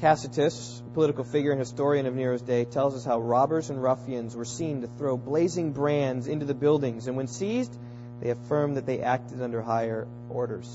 [0.00, 4.36] Tacitus, a political figure and historian of Nero's day, tells us how robbers and ruffians
[4.36, 7.74] were seen to throw blazing brands into the buildings, and when seized,
[8.20, 10.68] they affirmed that they acted under higher orders.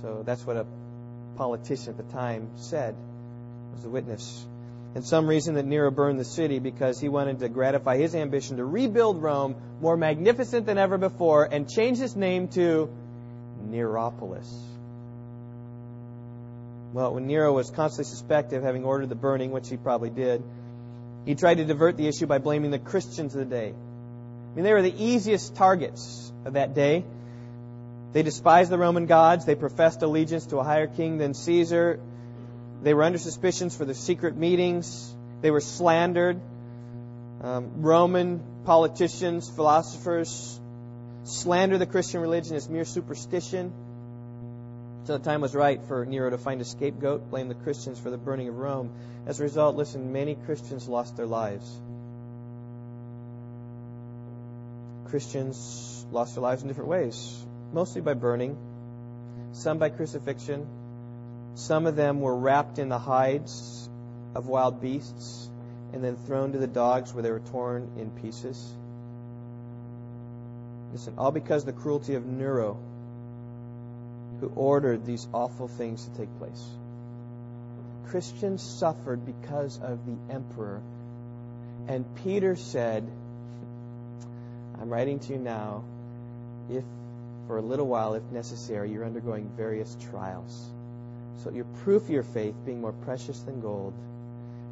[0.00, 0.66] So that's what a
[1.36, 2.94] politician at the time said,
[3.74, 4.46] was the witness.
[4.94, 8.58] And some reason that Nero burned the city because he wanted to gratify his ambition
[8.58, 12.88] to rebuild Rome more magnificent than ever before and change its name to
[13.68, 14.48] Neropolis.
[16.92, 20.44] Well, when Nero was constantly suspected of having ordered the burning, which he probably did,
[21.26, 23.70] he tried to divert the issue by blaming the Christians of the day.
[23.72, 27.04] I mean, they were the easiest targets of that day.
[28.12, 29.44] They despised the Roman gods.
[29.44, 31.98] They professed allegiance to a higher king than Caesar.
[32.84, 35.14] They were under suspicions for their secret meetings.
[35.40, 36.38] They were slandered.
[37.40, 40.60] Um, Roman politicians, philosophers
[41.24, 43.72] slander the Christian religion as mere superstition.
[45.04, 48.10] So the time was right for Nero to find a scapegoat, blame the Christians for
[48.10, 48.92] the burning of Rome.
[49.26, 51.80] As a result, listen, many Christians lost their lives.
[55.06, 58.58] Christians lost their lives in different ways, mostly by burning,
[59.52, 60.66] some by crucifixion.
[61.54, 63.88] Some of them were wrapped in the hides
[64.34, 65.48] of wild beasts
[65.92, 68.72] and then thrown to the dogs where they were torn in pieces.
[70.92, 72.76] Listen, all because of the cruelty of Nero
[74.40, 76.64] who ordered these awful things to take place.
[78.06, 80.82] Christians suffered because of the emperor.
[81.88, 83.08] And Peter said,
[84.80, 85.84] I'm writing to you now,
[86.70, 86.84] if
[87.46, 90.70] for a little while, if necessary, you're undergoing various trials.
[91.42, 93.94] So your proof of your faith, being more precious than gold,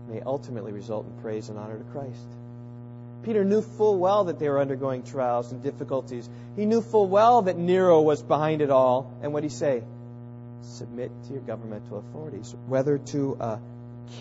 [0.08, 2.26] may ultimately result in praise and honor to Christ.
[3.22, 6.28] Peter knew full well that they were undergoing trials and difficulties.
[6.56, 9.12] He knew full well that Nero was behind it all.
[9.22, 9.82] And what did he say?
[10.62, 12.54] Submit to your governmental authorities.
[12.66, 13.58] Whether to a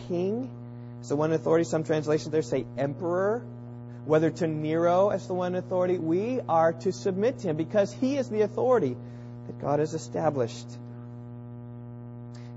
[0.07, 0.49] king,
[1.01, 3.43] as the one authority, some translations there say emperor,
[4.05, 8.17] whether to Nero as the one authority, we are to submit to him because he
[8.17, 8.95] is the authority
[9.47, 10.67] that God has established.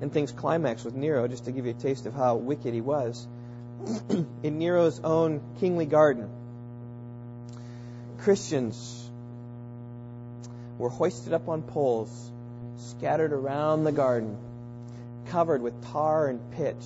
[0.00, 2.80] And things climax with Nero, just to give you a taste of how wicked he
[2.80, 3.26] was.
[4.42, 6.28] in Nero's own kingly garden,
[8.18, 9.10] Christians
[10.78, 12.30] were hoisted up on poles,
[12.76, 14.36] scattered around the garden,
[15.26, 16.84] covered with tar and pitch,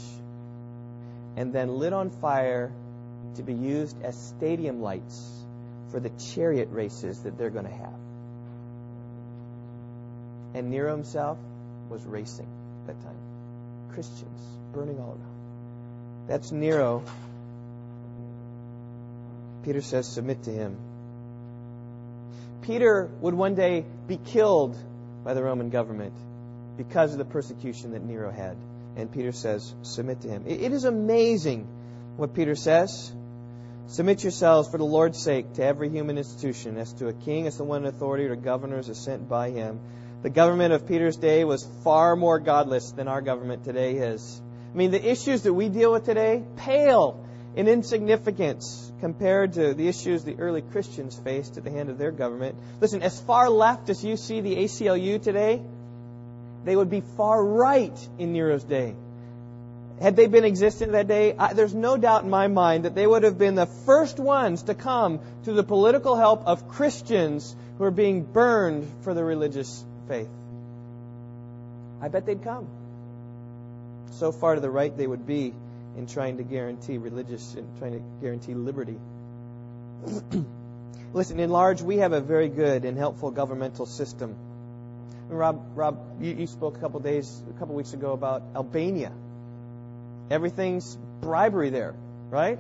[1.37, 2.73] and then lit on fire
[3.37, 5.31] to be used as stadium lights
[5.91, 8.01] for the chariot races that they're going to have.
[10.55, 11.39] And Nero himself
[11.89, 12.49] was racing
[12.89, 13.17] that time.
[13.93, 14.41] Christians
[14.73, 16.27] burning all around.
[16.27, 17.05] That's Nero.
[19.65, 20.77] Peter says, submit to him.
[22.63, 24.77] Peter would one day be killed
[25.25, 26.15] by the Roman government
[26.77, 28.57] because of the persecution that Nero had.
[28.97, 30.45] And Peter says, submit to him.
[30.47, 31.67] It is amazing
[32.17, 33.13] what Peter says.
[33.89, 37.57] Submit yourselves for the Lord's sake to every human institution, as to a king, as
[37.57, 39.81] the one in authority, or governors as sent by him.
[40.21, 44.43] The government of Peter's day was far more godless than our government today is.
[44.75, 49.87] I mean, the issues that we deal with today pale in insignificance compared to the
[49.87, 52.57] issues the early Christians faced at the hand of their government.
[52.81, 55.63] Listen, as far left as you see the ACLU today,
[56.65, 58.97] they would be far right in Nero's day.
[60.01, 63.07] Had they been existent that day, I, there's no doubt in my mind that they
[63.07, 67.85] would have been the first ones to come to the political help of Christians who
[67.85, 70.29] are being burned for their religious faith.
[72.01, 72.67] I bet they'd come
[74.13, 75.55] so far to the right they would be
[75.97, 78.97] in trying to guarantee religious and trying to guarantee liberty.
[81.13, 84.37] Listen, in large, we have a very good and helpful governmental system.
[85.29, 89.13] Rob, Rob, you, you spoke a couple days, a couple weeks ago about Albania.
[90.31, 91.95] Everything's bribery there,
[92.31, 92.59] right?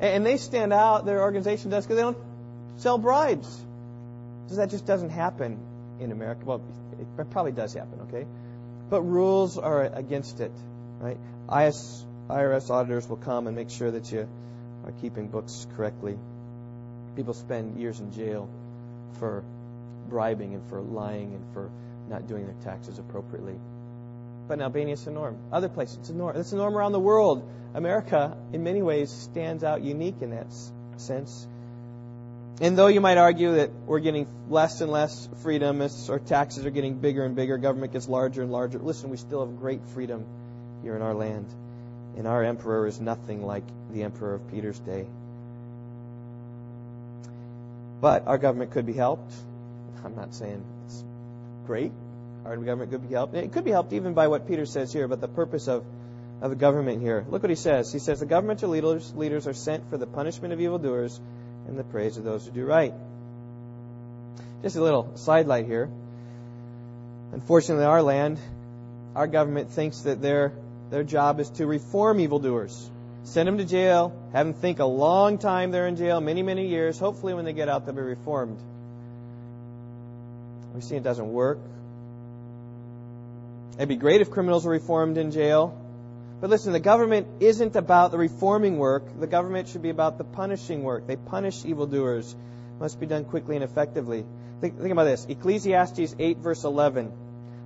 [0.00, 1.06] And, and they stand out.
[1.06, 2.18] Their organization does because they don't
[2.76, 3.63] sell bribes.
[4.48, 5.58] So that just doesn't happen
[6.00, 6.42] in America.
[6.44, 6.62] Well,
[7.00, 8.26] it probably does happen, okay?
[8.90, 10.52] But rules are against it,
[11.00, 11.18] right?
[11.66, 14.28] IS, IRS auditors will come and make sure that you
[14.84, 16.18] are keeping books correctly.
[17.16, 18.48] People spend years in jail
[19.18, 19.44] for
[20.08, 21.70] bribing and for lying and for
[22.08, 23.54] not doing their taxes appropriately.
[24.46, 25.38] But in Albania, it's a norm.
[25.50, 26.36] Other places, it's a norm.
[26.36, 27.48] It's a norm around the world.
[27.72, 30.46] America, in many ways, stands out unique in that
[30.98, 31.46] sense.
[32.60, 36.64] And though you might argue that we're getting less and less freedom as our taxes
[36.64, 39.80] are getting bigger and bigger, government gets larger and larger, listen, we still have great
[39.92, 40.24] freedom
[40.82, 41.46] here in our land.
[42.16, 45.06] And our emperor is nothing like the emperor of Peter's day.
[48.00, 49.32] But our government could be helped.
[50.04, 51.02] I'm not saying it's
[51.66, 51.90] great.
[52.44, 53.34] Our government could be helped.
[53.34, 55.84] It could be helped even by what Peter says here about the purpose of,
[56.40, 57.24] of the government here.
[57.28, 57.92] Look what he says.
[57.92, 61.18] He says the governmental leaders, leaders are sent for the punishment of evildoers
[61.66, 62.94] and the praise of those who do right.
[64.62, 65.88] Just a little sidelight here.
[67.32, 68.38] Unfortunately, our land,
[69.14, 70.52] our government thinks that their
[70.90, 72.90] their job is to reform evildoers.
[73.24, 76.68] Send them to jail, have them think a long time they're in jail, many, many
[76.68, 76.98] years.
[76.98, 78.58] Hopefully, when they get out, they'll be reformed.
[80.74, 81.58] We've seen it doesn't work.
[83.76, 85.80] It'd be great if criminals were reformed in jail.
[86.44, 89.18] But listen, the government isn't about the reforming work.
[89.18, 91.06] The government should be about the punishing work.
[91.06, 92.34] They punish evildoers.
[92.34, 94.26] It must be done quickly and effectively.
[94.60, 95.24] Think, think about this.
[95.26, 97.10] Ecclesiastes 8, verse 11.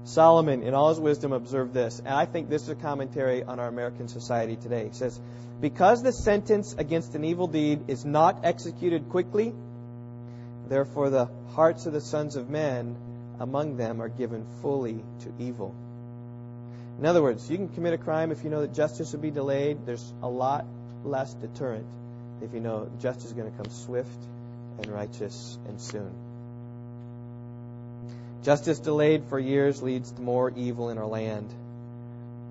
[0.05, 1.99] Solomon, in all his wisdom, observed this.
[1.99, 4.87] And I think this is a commentary on our American society today.
[4.87, 5.19] He says,
[5.61, 9.53] Because the sentence against an evil deed is not executed quickly,
[10.69, 12.95] therefore the hearts of the sons of men
[13.41, 15.75] among them are given fully to evil.
[16.99, 19.31] In other words, you can commit a crime if you know that justice will be
[19.31, 19.87] delayed.
[19.87, 20.65] There's a lot
[21.05, 21.87] less deterrent
[22.43, 24.19] if you know justice is going to come swift
[24.79, 26.11] and righteous and soon.
[28.43, 31.53] Justice delayed for years leads to more evil in our land.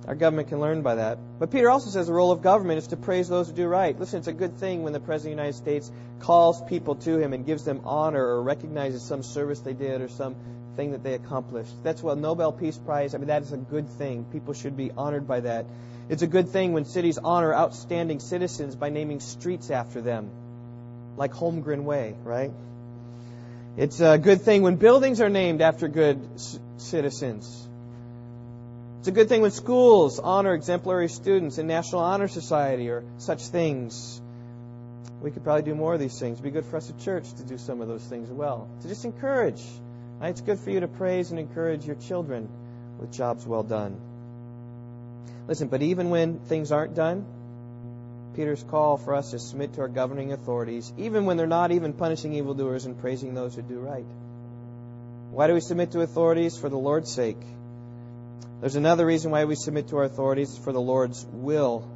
[0.07, 1.17] Our government can learn by that.
[1.39, 3.97] But Peter also says the role of government is to praise those who do right.
[3.99, 7.17] Listen, it's a good thing when the President of the United States calls people to
[7.17, 10.35] him and gives them honor or recognizes some service they did or some
[10.77, 11.73] thing that they accomplished.
[11.83, 14.23] That's what Nobel Peace Prize, I mean, that is a good thing.
[14.31, 15.65] People should be honored by that.
[16.07, 20.29] It's a good thing when cities honor outstanding citizens by naming streets after them,
[21.17, 22.51] like Holmgren Way, right?
[23.75, 26.19] It's a good thing when buildings are named after good
[26.77, 27.67] citizens.
[28.99, 33.41] It's a good thing when schools honor exemplary students in National Honor Society or such
[33.47, 34.21] things.
[35.21, 36.33] We could probably do more of these things.
[36.33, 38.69] It'd be good for us at church to do some of those things well.
[38.81, 39.61] To just encourage.
[40.21, 42.49] It's good for you to praise and encourage your children
[42.99, 43.99] with jobs well done.
[45.47, 47.25] Listen, but even when things aren't done,
[48.35, 51.93] Peter's call for us to submit to our governing authorities, even when they're not even
[51.93, 54.05] punishing evildoers and praising those who do right.
[55.31, 56.57] Why do we submit to authorities?
[56.57, 57.41] For the Lord's sake.
[58.59, 61.87] There's another reason why we submit to our authorities for the Lord's will.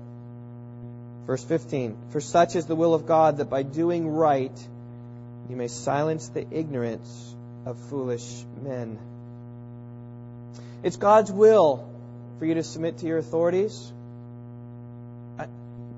[1.26, 4.58] Verse 15 For such is the will of God that by doing right
[5.50, 9.00] you may silence the ignorance of foolish men.
[10.84, 11.88] It's God's will
[12.40, 13.94] for you to submit to your authorities.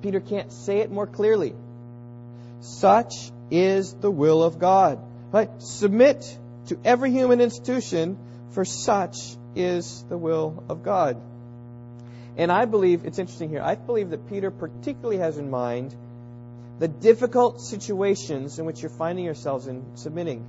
[0.02, 1.54] Peter can't say it more clearly.
[2.60, 4.99] Such is the will of God.
[5.32, 5.49] Right?
[5.60, 8.17] Submit to every human institution,
[8.52, 9.15] for such
[9.56, 11.21] is the will of God.
[12.38, 15.95] And I believe, it's interesting here, I believe that Peter particularly has in mind
[16.80, 20.45] the difficult situations in which you're finding yourselves in submitting.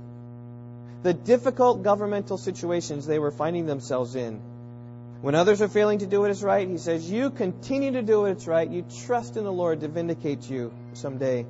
[1.05, 4.41] The difficult governmental situations they were finding themselves in.
[5.21, 8.21] When others are failing to do what is right, he says, You continue to do
[8.21, 8.67] what is right.
[8.67, 11.45] You trust in the Lord to vindicate you someday.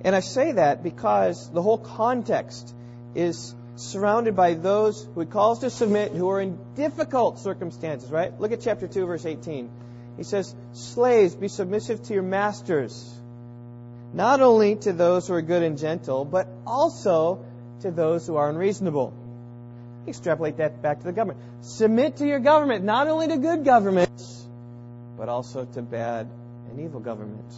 [0.00, 2.74] And I say that because the whole context
[3.14, 8.36] is surrounded by those who he calls to submit who are in difficult circumstances, right?
[8.40, 9.70] Look at chapter 2, verse 18.
[10.16, 13.14] He says, Slaves, be submissive to your masters,
[14.12, 17.44] not only to those who are good and gentle, but also
[17.80, 19.12] to those who are unreasonable.
[20.06, 21.40] Extrapolate that back to the government.
[21.62, 24.46] Submit to your government, not only to good governments,
[25.16, 26.28] but also to bad
[26.70, 27.56] and evil governments.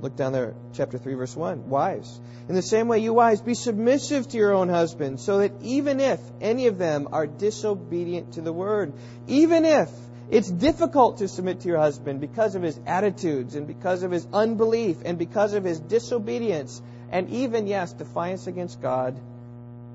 [0.00, 1.68] Look down there, chapter 3, verse 1.
[1.68, 2.20] Wives.
[2.48, 6.00] In the same way, you wives, be submissive to your own husbands, so that even
[6.00, 8.92] if any of them are disobedient to the word,
[9.26, 9.90] even if
[10.30, 14.26] it's difficult to submit to your husband because of his attitudes and because of his
[14.32, 19.18] unbelief and because of his disobedience and even, yes, defiance against God,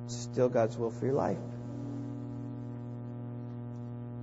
[0.08, 1.38] still God's will for your life.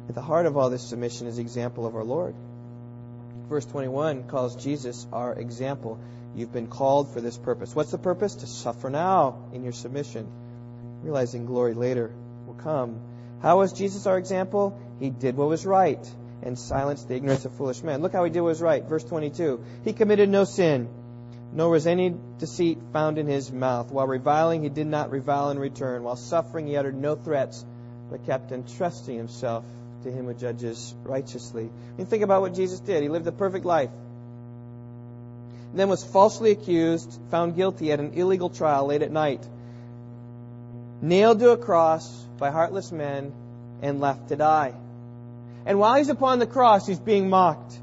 [0.08, 2.34] At the heart of all this submission is the example of our Lord.
[3.48, 5.98] Verse 21 calls Jesus our example.
[6.34, 7.74] You've been called for this purpose.
[7.74, 8.36] What's the purpose?
[8.36, 10.26] To suffer now in your submission,
[11.02, 12.10] realizing glory later
[12.46, 13.00] will come.
[13.42, 14.80] How was Jesus our example?
[14.98, 16.04] He did what was right
[16.42, 18.00] and silenced the ignorance of foolish men.
[18.02, 18.84] Look how he did what was right.
[18.84, 19.64] Verse 22.
[19.84, 20.88] He committed no sin,
[21.52, 23.90] nor was any deceit found in his mouth.
[23.90, 26.02] While reviling, he did not revile in return.
[26.02, 27.64] While suffering, he uttered no threats,
[28.10, 29.64] but kept entrusting himself
[30.04, 31.70] to him who judges righteously.
[31.98, 33.02] I think about what Jesus did.
[33.02, 33.90] He lived a perfect life.
[35.74, 39.46] Then was falsely accused, found guilty at an illegal trial late at night,
[41.02, 43.32] nailed to a cross by heartless men,
[43.82, 44.74] and left to die.
[45.66, 47.78] And while he's upon the cross, he's being mocked.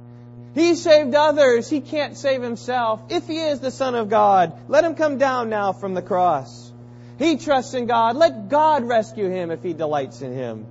[0.55, 1.69] He saved others.
[1.69, 3.01] He can't save himself.
[3.09, 6.71] If he is the Son of God, let him come down now from the cross.
[7.19, 8.15] He trusts in God.
[8.15, 10.65] Let God rescue him if he delights in him.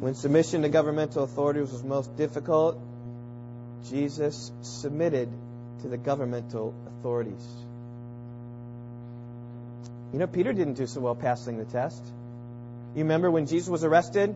[0.00, 2.78] When submission to governmental authorities was most difficult,
[3.88, 5.30] Jesus submitted
[5.80, 7.46] to the governmental authorities.
[10.12, 12.04] You know, Peter didn't do so well passing the test.
[12.94, 14.34] You remember when Jesus was arrested?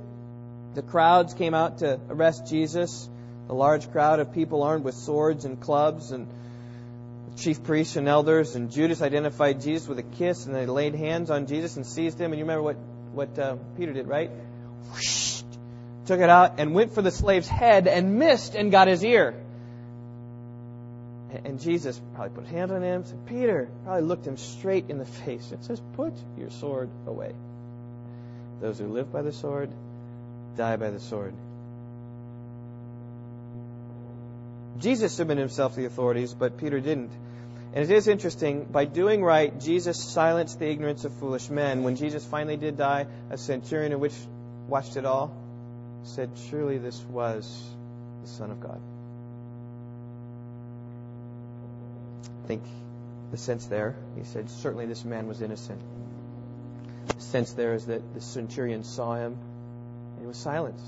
[0.75, 3.09] The crowds came out to arrest Jesus.
[3.53, 6.27] A large crowd of people armed with swords and clubs and
[7.37, 8.57] chief priests and elders.
[8.57, 12.19] And Judas identified Jesus with a kiss, and they laid hands on Jesus and seized
[12.19, 12.33] him.
[12.33, 12.77] And you remember what
[13.13, 14.31] what uh, Peter did, right?
[16.07, 19.35] Took it out and went for the slave's head and missed and got his ear.
[21.45, 24.97] And Jesus probably put his hand on him, said, Peter, probably looked him straight in
[24.97, 27.35] the face and says, Put your sword away.
[28.63, 29.71] Those who live by the sword
[30.57, 31.35] die by the sword.
[34.79, 37.11] Jesus submitted himself to the authorities, but Peter didn't.
[37.75, 41.83] And it is interesting, by doing right, Jesus silenced the ignorance of foolish men.
[41.85, 44.15] When Jesus finally did die, a centurion which
[44.69, 45.35] watched it all
[46.05, 47.63] said, Surely this was
[48.23, 48.81] the Son of God.
[52.45, 52.63] I think
[53.31, 55.81] the sense there, he said, certainly this man was innocent.
[57.07, 59.39] The sense there is that the centurion saw him
[60.13, 60.85] and he was silenced.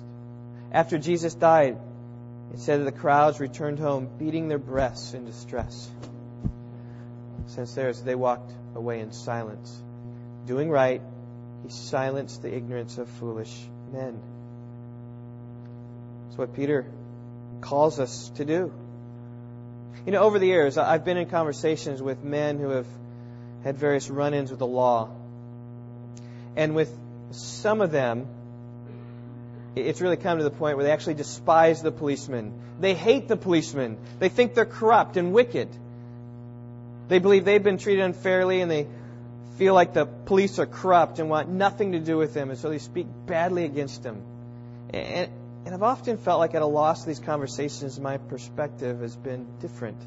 [0.71, 1.79] After Jesus died,
[2.53, 5.91] that the crowds returned home beating their breasts in distress.
[7.47, 9.83] Since is they walked away in silence.
[10.47, 11.03] Doing right,
[11.63, 13.55] he silenced the ignorance of foolish
[13.93, 14.21] men.
[16.27, 16.87] That's what Peter
[17.61, 18.73] calls us to do.
[20.07, 22.87] You know, over the years, I've been in conversations with men who have
[23.63, 25.11] had various run ins with the law.
[26.57, 26.95] And with
[27.31, 28.27] some of them,
[29.77, 32.53] it's really come to the point where they actually despise the policemen.
[32.81, 33.99] They hate the policemen.
[34.19, 35.69] They think they're corrupt and wicked.
[37.09, 38.87] They believe they've been treated unfairly and they
[39.59, 42.71] feel like the police are corrupt and want nothing to do with them, and so
[42.71, 44.23] they speak badly against them.
[44.91, 45.31] And,
[45.65, 49.47] and I've often felt like at a loss in these conversations, my perspective has been
[49.61, 49.99] different.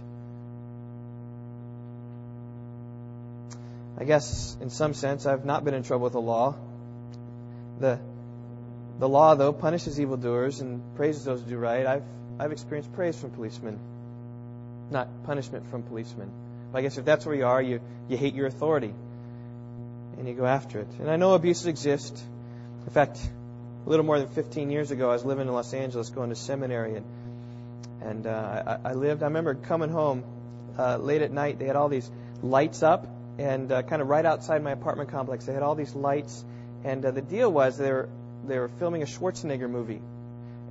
[3.99, 6.55] I guess in some sense I've not been in trouble with the law.
[7.79, 7.99] The
[8.99, 11.85] the law though punishes evildoers and praises those who do right.
[11.85, 12.03] I've
[12.39, 13.79] I've experienced praise from policemen,
[14.91, 16.31] not punishment from policemen.
[16.71, 18.93] But I guess if that's where you are, you, you hate your authority
[20.17, 20.87] and you go after it.
[20.99, 22.21] And I know abuses exist.
[22.85, 23.17] In fact,
[23.85, 26.35] a little more than 15 years ago, I was living in Los Angeles, going to
[26.35, 27.05] seminary, and
[28.01, 29.23] and uh, I, I lived.
[29.23, 30.23] I remember coming home
[30.77, 31.57] uh, late at night.
[31.57, 32.09] They had all these
[32.43, 33.07] lights up,
[33.39, 36.43] and uh, kind of right outside my apartment complex, they had all these lights.
[36.83, 38.07] And uh, the deal was they were
[38.47, 40.01] they were filming a Schwarzenegger movie,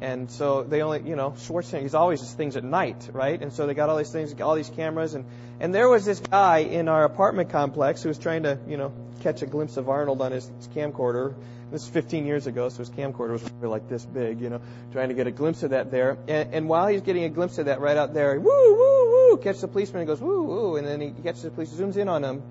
[0.00, 1.82] and so they only you know Schwarzenegger.
[1.82, 3.40] He's always just things at night, right?
[3.40, 5.24] And so they got all these things, all these cameras, and
[5.60, 8.92] and there was this guy in our apartment complex who was trying to you know
[9.22, 11.34] catch a glimpse of Arnold on his, his camcorder
[11.70, 14.60] this is 15 years ago, so his camcorder was like this big, you know,
[14.92, 16.16] trying to get a glimpse of that there.
[16.28, 19.36] And, and while he's getting a glimpse of that right out there, woo, woo, woo,
[19.38, 22.08] catch the policeman and goes, woo, woo, and then he catches the police, zooms in
[22.08, 22.42] on him,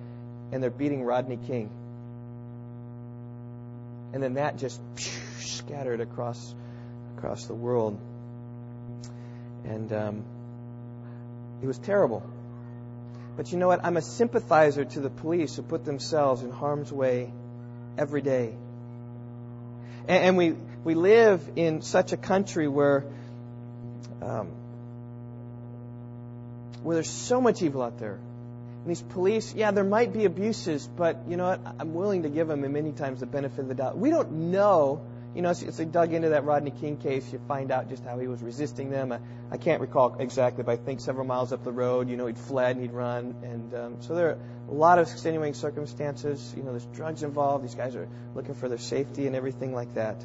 [0.51, 1.69] and they're beating Rodney King.
[4.15, 4.79] And then that just
[5.39, 6.55] scattered across
[7.17, 7.99] across the world.
[9.65, 10.23] And um,
[11.61, 12.23] it was terrible.
[13.35, 13.83] But you know what?
[13.83, 17.33] I'm a sympathizer to the police who put themselves in harm's way
[17.97, 18.55] every day.
[20.07, 20.55] And, and we,
[20.85, 23.03] we live in such a country where,
[24.21, 24.47] um,
[26.83, 28.17] where there's so much evil out there.
[28.85, 31.59] And these police, yeah, there might be abuses, but you know what?
[31.79, 33.97] I'm willing to give them many times the benefit of the doubt.
[33.97, 35.01] We don't know
[35.35, 38.17] you know, as they dug into that Rodney King case, you find out just how
[38.17, 39.11] he was resisting them.
[39.11, 39.19] I,
[39.51, 42.37] I can't recall exactly, but I think several miles up the road, you know, he'd
[42.37, 43.35] fled and he'd run.
[43.43, 44.37] And um, so there are
[44.69, 46.53] a lot of extenuating circumstances.
[46.55, 47.65] You know, there's drugs involved.
[47.65, 50.23] These guys are looking for their safety and everything like that.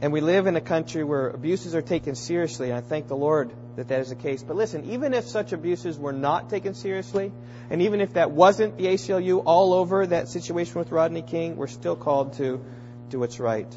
[0.00, 3.16] And we live in a country where abuses are taken seriously, and I thank the
[3.16, 3.50] Lord
[3.80, 4.42] that that is the case.
[4.42, 7.32] But listen, even if such abuses were not taken seriously,
[7.70, 11.66] and even if that wasn't the ACLU all over that situation with Rodney King, we're
[11.66, 12.62] still called to
[13.08, 13.74] do what's right.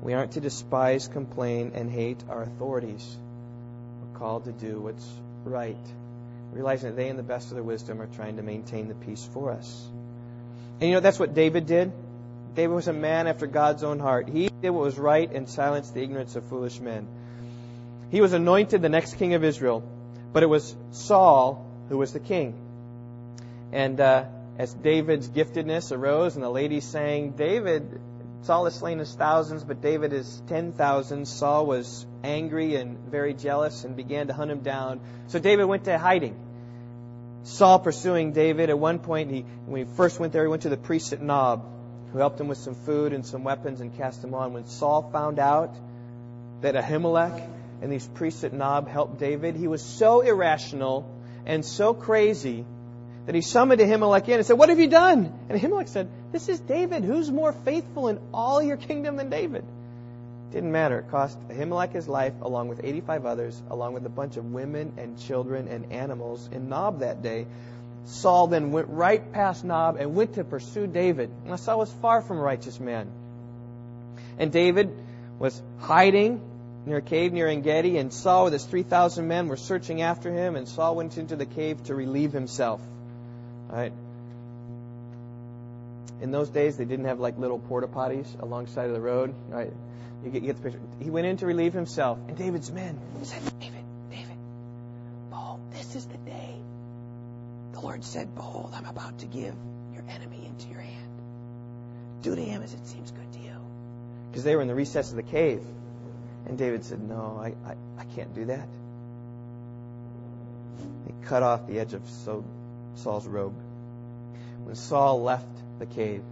[0.00, 3.16] We aren't to despise, complain, and hate our authorities.
[4.00, 5.08] We're called to do what's
[5.44, 5.84] right,
[6.52, 9.28] realizing that they, in the best of their wisdom, are trying to maintain the peace
[9.32, 9.88] for us.
[10.78, 11.90] And you know, that's what David did.
[12.54, 14.28] David was a man after God's own heart.
[14.28, 17.08] He did what was right and silenced the ignorance of foolish men.
[18.12, 19.82] He was anointed the next king of Israel,
[20.34, 22.54] but it was Saul who was the king.
[23.72, 24.26] And uh,
[24.58, 28.00] as David's giftedness arose and the ladies sang, David
[28.42, 31.26] Saul has slain his thousands, but David is ten thousand.
[31.26, 35.00] Saul was angry and very jealous and began to hunt him down.
[35.28, 36.36] So David went to hiding.
[37.44, 38.68] Saul pursuing David.
[38.68, 41.22] At one point, he, when he first went there, he went to the priest at
[41.22, 41.64] Nob,
[42.12, 44.52] who helped him with some food and some weapons and cast him on.
[44.52, 45.74] When Saul found out
[46.60, 51.04] that Ahimelech and these priests at Nob helped David, he was so irrational
[51.44, 52.64] and so crazy
[53.26, 55.32] that he summoned Ahimelech in and said, What have you done?
[55.48, 57.02] And Ahimelech said, This is David.
[57.02, 59.64] Who's more faithful in all your kingdom than David?
[60.52, 61.00] Didn't matter.
[61.00, 64.92] It cost Ahimelech his life, along with 85 others, along with a bunch of women
[64.96, 67.46] and children and animals in Nob that day.
[68.04, 71.30] Saul then went right past Nob and went to pursue David.
[71.46, 73.10] Now, Saul was far from a righteous man.
[74.38, 74.96] And David
[75.40, 76.40] was hiding
[76.86, 80.56] near a cave near Engedi, and Saul with his 3,000 men were searching after him,
[80.56, 82.80] and Saul went into the cave to relieve himself.
[83.70, 83.92] All right?
[86.20, 89.34] In those days, they didn't have like little porta potties alongside of the road.
[89.48, 89.72] Right?
[90.24, 90.80] You get, you get the picture.
[91.00, 94.36] He went in to relieve himself, and David's men said, David, David,
[95.30, 96.54] behold, this is the day.
[97.72, 99.54] The Lord said, Behold, I'm about to give
[99.92, 101.10] your enemy into your hand.
[102.22, 103.56] Do to him as it seems good to you.
[104.30, 105.62] Because they were in the recess of the cave.
[106.52, 108.68] And David said, No, I, I, I can't do that.
[111.06, 112.02] He cut off the edge of
[112.94, 113.54] Saul's robe.
[114.62, 115.46] When Saul left
[115.78, 116.22] the cave,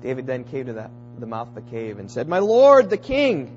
[0.00, 2.96] David then came to the, the mouth of the cave and said, My Lord the
[2.96, 3.54] King.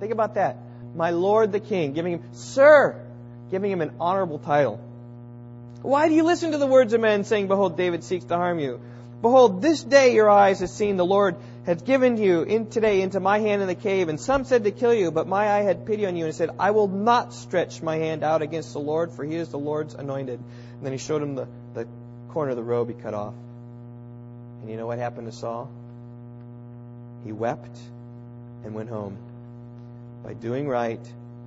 [0.00, 0.56] Think about that.
[0.96, 2.98] My Lord the King, giving him, Sir,
[3.50, 4.80] giving him an honorable title.
[5.82, 8.60] Why do you listen to the words of men, saying, Behold, David seeks to harm
[8.60, 8.80] you?
[9.20, 11.36] Behold, this day your eyes have seen the Lord
[11.66, 14.08] has given you in today into my hand in the cave.
[14.08, 16.50] And some said to kill you, but my eye had pity on you and said,
[16.58, 19.94] I will not stretch my hand out against the Lord, for he is the Lord's
[19.94, 20.38] anointed.
[20.38, 21.86] And then he showed him the, the
[22.30, 23.34] corner of the robe he cut off.
[24.62, 25.70] And you know what happened to Saul?
[27.24, 27.76] He wept
[28.64, 29.18] and went home.
[30.24, 31.00] By doing right,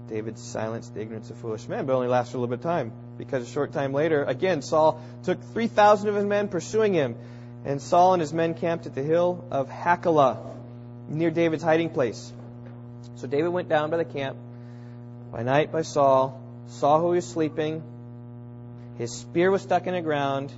[0.07, 2.91] David silenced the ignorance of foolish men, but only lasted a little bit of time.
[3.17, 7.15] Because a short time later, again, Saul took 3,000 of his men pursuing him.
[7.63, 10.37] And Saul and his men camped at the hill of Hachilah,
[11.09, 12.31] near David's hiding place.
[13.15, 14.37] So David went down by the camp
[15.31, 17.83] by night by Saul, saw who he was sleeping.
[18.97, 20.51] His spear was stuck in the ground,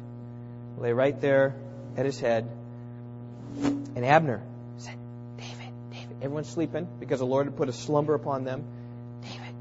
[0.78, 1.56] lay right there
[1.96, 2.50] at his head.
[3.62, 4.42] And Abner
[4.78, 4.98] said,
[5.38, 6.18] David, David.
[6.22, 8.64] Everyone's sleeping because the Lord had put a slumber upon them.
[9.22, 9.56] David,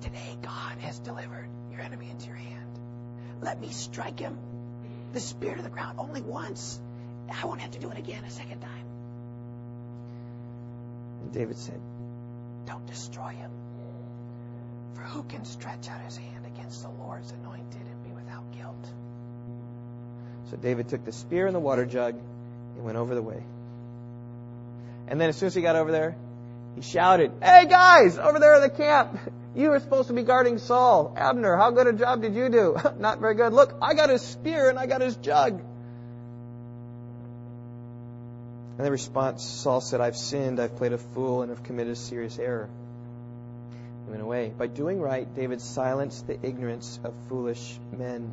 [0.00, 2.78] today God has delivered your enemy into your hand.
[3.42, 4.38] Let me strike him
[5.12, 6.80] the spear to the ground only once.
[7.30, 8.84] I won't have to do it again a second time.
[11.22, 11.80] And David said,
[12.66, 13.50] Don't destroy him.
[14.94, 18.92] For who can stretch out his hand against the Lord's anointed and be without guilt?
[20.50, 22.16] So David took the spear and the water jug
[22.76, 23.42] and went over the way.
[25.06, 26.16] And then as soon as he got over there,
[26.74, 29.18] he shouted, Hey guys, over there in the camp,
[29.54, 31.14] you were supposed to be guarding Saul.
[31.16, 32.76] Abner, how good a job did you do?
[32.98, 33.52] Not very good.
[33.52, 35.60] Look, I got his spear and I got his jug.
[38.78, 41.96] And the response, Saul said, I've sinned, I've played a fool, and have committed a
[41.96, 42.70] serious error.
[44.06, 44.54] He went away.
[44.56, 48.32] By doing right, David silenced the ignorance of foolish men.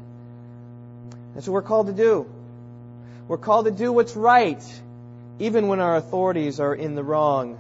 [1.34, 2.28] That's what we're called to do.
[3.28, 4.63] We're called to do what's right,
[5.39, 7.59] even when our authorities are in the wrong.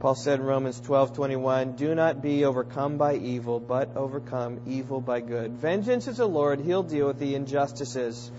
[0.00, 5.20] Paul said in Romans 12:21, "Do not be overcome by evil, but overcome evil by
[5.20, 5.52] good.
[5.52, 8.30] Vengeance is the Lord; he'll deal with the injustices."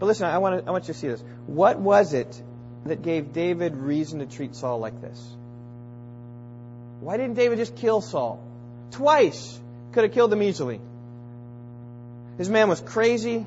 [0.00, 1.22] But listen, I want, to, I want you to see this.
[1.46, 2.42] What was it
[2.86, 5.36] that gave David reason to treat Saul like this?
[7.00, 8.40] Why didn't David just kill Saul?
[8.90, 9.60] Twice
[9.92, 10.80] could have killed him easily.
[12.38, 13.46] His man was crazy.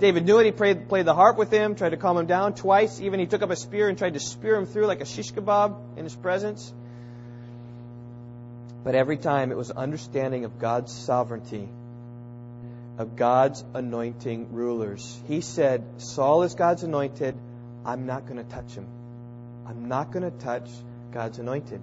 [0.00, 0.46] David knew it.
[0.46, 3.00] He played, played the harp with him, tried to calm him down twice.
[3.00, 5.32] Even he took up a spear and tried to spear him through like a shish
[5.32, 6.72] kebab in his presence.
[8.82, 11.68] But every time it was understanding of God's sovereignty,
[12.96, 15.20] of God's anointing rulers.
[15.28, 17.34] He said, Saul is God's anointed.
[17.84, 18.86] I'm not going to touch him.
[19.66, 20.68] I'm not going to touch
[21.12, 21.80] God's anointed.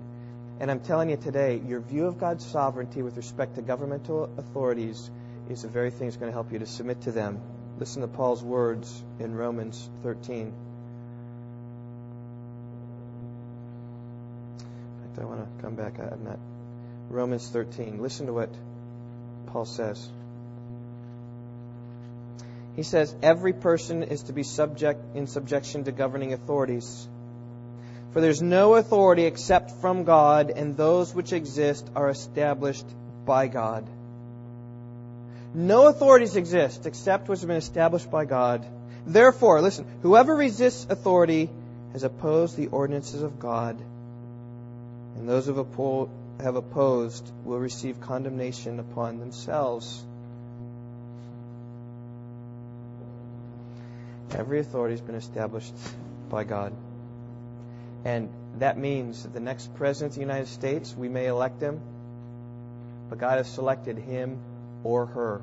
[0.60, 5.10] And I'm telling you today, your view of God's sovereignty with respect to governmental authorities
[5.50, 7.40] is the very thing that's going to help you to submit to them
[7.80, 10.42] Listen to Paul's words in Romans 13.
[10.42, 10.54] In
[15.04, 16.00] fact, I want to come back.
[16.00, 16.40] I'm not.
[17.10, 18.02] Romans 13.
[18.02, 18.50] Listen to what
[19.48, 20.10] Paul says.
[22.76, 27.08] He says, Every person is to be subject in subjection to governing authorities.
[28.12, 32.88] For there's no authority except from God, and those which exist are established
[33.26, 33.88] by God.
[35.58, 38.64] No authorities exist except what has been established by God.
[39.08, 41.50] Therefore, listen, whoever resists authority
[41.94, 43.76] has opposed the ordinances of God,
[45.16, 50.06] and those who have opposed will receive condemnation upon themselves.
[54.30, 55.74] Every authority has been established
[56.30, 56.72] by God.
[58.06, 58.30] And
[58.60, 61.82] that means that the next president of the United States, we may elect him,
[63.10, 64.38] but God has selected him
[64.84, 65.42] or her.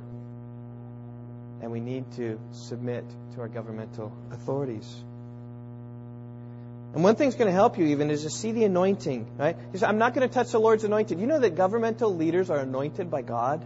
[1.63, 3.05] And we need to submit
[3.35, 5.05] to our governmental authorities.
[6.95, 9.57] And one thing's going to help you even is to see the anointing, right?
[9.59, 11.19] Because I'm not going to touch the Lord's anointed.
[11.19, 13.65] You know that governmental leaders are anointed by God?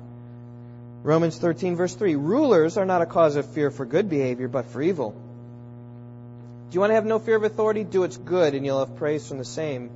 [1.03, 4.67] Romans 13, verse 3 Rulers are not a cause of fear for good behavior, but
[4.67, 5.11] for evil.
[5.11, 7.85] Do you want to have no fear of authority?
[7.85, 9.91] Do what's good, and you'll have praise from the same.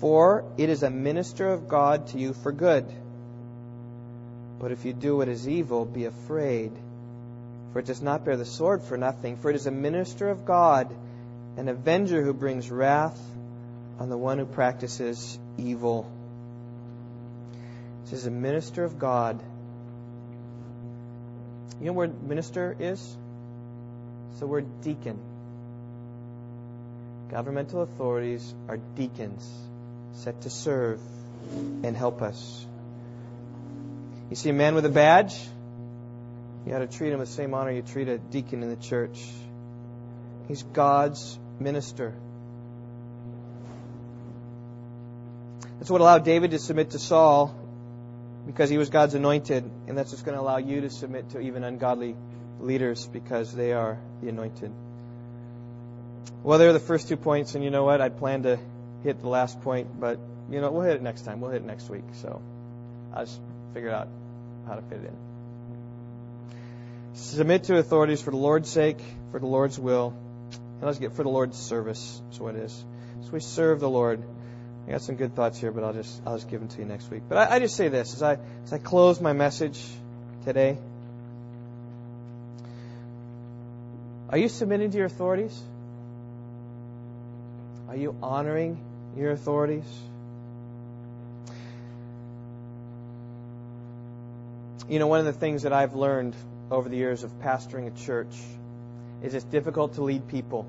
[0.00, 2.86] For it is a minister of God to you for good.
[4.60, 6.70] But if you do what is evil, be afraid.
[7.72, 9.36] For it does not bear the sword for nothing.
[9.36, 10.94] For it is a minister of God,
[11.56, 13.18] an avenger who brings wrath
[13.98, 16.10] on the one who practices evil.
[18.06, 19.40] It is a minister of God.
[21.80, 23.16] You know where minister is?
[24.30, 25.18] It's the word deacon.
[27.30, 29.48] Governmental authorities are deacons
[30.14, 31.00] set to serve
[31.84, 32.66] and help us.
[34.30, 35.34] You see a man with a badge,
[36.64, 39.20] you ought to treat him the same honor you treat a deacon in the church.
[40.46, 42.14] He's God's minister.
[45.78, 47.56] That's what allowed David to submit to Saul
[48.46, 51.40] because he was God's anointed, and that's what's going to allow you to submit to
[51.40, 52.14] even ungodly
[52.60, 54.72] leaders because they are the anointed.
[56.44, 58.00] Well, there are the first two points, and you know what?
[58.00, 58.60] I plan to
[59.02, 60.20] hit the last point, but
[60.50, 61.40] you know we'll hit it next time.
[61.40, 62.04] We'll hit it next week.
[62.12, 62.40] So
[63.12, 63.40] I'll just
[63.72, 64.08] figure it out
[64.70, 65.16] how to fit it in.
[67.14, 68.98] Submit to authorities for the Lord's sake,
[69.32, 70.14] for the Lord's will,
[70.52, 72.22] and let's get for the Lord's service.
[72.26, 72.84] That's what it is.
[73.22, 74.22] So we serve the Lord.
[74.86, 76.84] I got some good thoughts here, but I'll just I'll just give them to you
[76.84, 77.22] next week.
[77.28, 79.80] But I, I just say this as I as I close my message
[80.44, 80.78] today.
[84.28, 85.60] Are you submitting to your authorities?
[87.88, 88.80] Are you honoring
[89.16, 89.84] your authorities?
[94.90, 96.34] You know, one of the things that I've learned
[96.68, 98.34] over the years of pastoring a church
[99.22, 100.66] is it's difficult to lead people,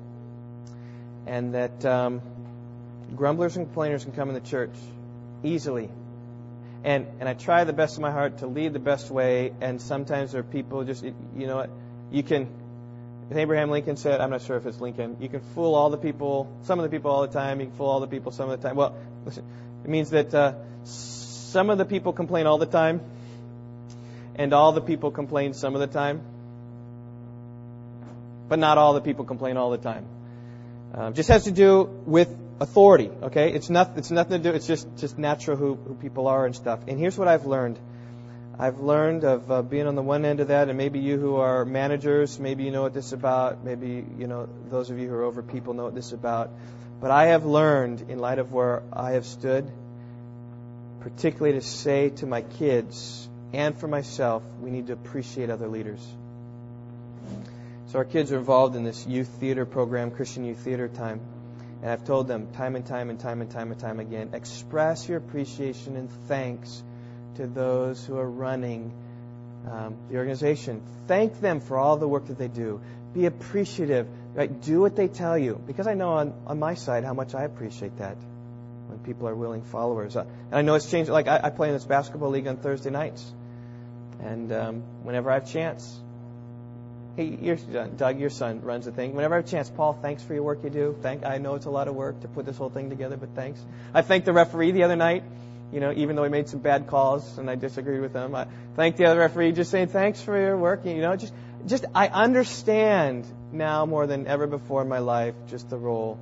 [1.26, 2.22] and that um,
[3.16, 4.70] grumblers and complainers can come in the church
[5.42, 5.90] easily.
[6.84, 9.82] And and I try the best of my heart to lead the best way, and
[9.82, 11.70] sometimes there are people just you know what
[12.12, 12.46] you can
[13.32, 16.48] Abraham Lincoln said, I'm not sure if it's Lincoln, you can fool all the people,
[16.62, 18.60] some of the people all the time, you can fool all the people some of
[18.60, 18.76] the time.
[18.76, 18.94] Well,
[19.24, 19.44] listen,
[19.82, 20.54] it means that uh,
[20.84, 23.00] some of the people complain all the time,
[24.36, 26.22] and all the people complain some of the time,
[28.48, 30.06] but not all the people complain all the time.
[30.94, 32.28] Um, just has to do with
[32.60, 33.52] authority, okay?
[33.52, 36.54] It's, not, it's nothing to do, it's just, just natural who, who people are and
[36.54, 36.80] stuff.
[36.86, 37.78] And here's what I've learned.
[38.58, 41.36] I've learned of uh, being on the one end of that, and maybe you who
[41.36, 43.64] are managers, maybe you know what this is about.
[43.64, 46.50] Maybe you know those of you who are over people know what this is about.
[47.00, 49.68] But I have learned, in light of where I have stood,
[51.00, 56.00] particularly to say to my kids and for myself, we need to appreciate other leaders.
[57.88, 61.20] So our kids are involved in this youth theater program, Christian Youth Theater Time.
[61.82, 65.08] And I've told them time and time and time and time and time again, express
[65.08, 66.82] your appreciation and thanks
[67.36, 68.92] to those who are running
[69.70, 70.82] um, the organization.
[71.06, 72.80] Thank them for all the work that they do.
[73.12, 74.08] Be appreciative.
[74.34, 74.62] Right?
[74.62, 75.60] Do what they tell you.
[75.66, 78.16] Because I know on, on my side how much I appreciate that
[78.86, 80.16] when people are willing followers.
[80.16, 81.10] Uh, and I know it's changed.
[81.10, 83.30] Like I, I play in this basketball league on Thursday nights.
[84.22, 86.00] And um, whenever I have chance,
[87.16, 89.14] hey, your, Doug, your son runs the thing.
[89.14, 90.96] Whenever I have chance, Paul, thanks for your work you do.
[91.02, 91.24] Thank.
[91.24, 93.60] I know it's a lot of work to put this whole thing together, but thanks.
[93.92, 95.24] I thanked the referee the other night
[95.72, 98.34] you know, even though he made some bad calls and I disagreed with him.
[98.34, 98.46] I
[98.76, 100.84] thank the other referee just saying thanks for your work.
[100.84, 101.32] You know, just
[101.66, 106.18] just I understand now more than ever before in my life just the role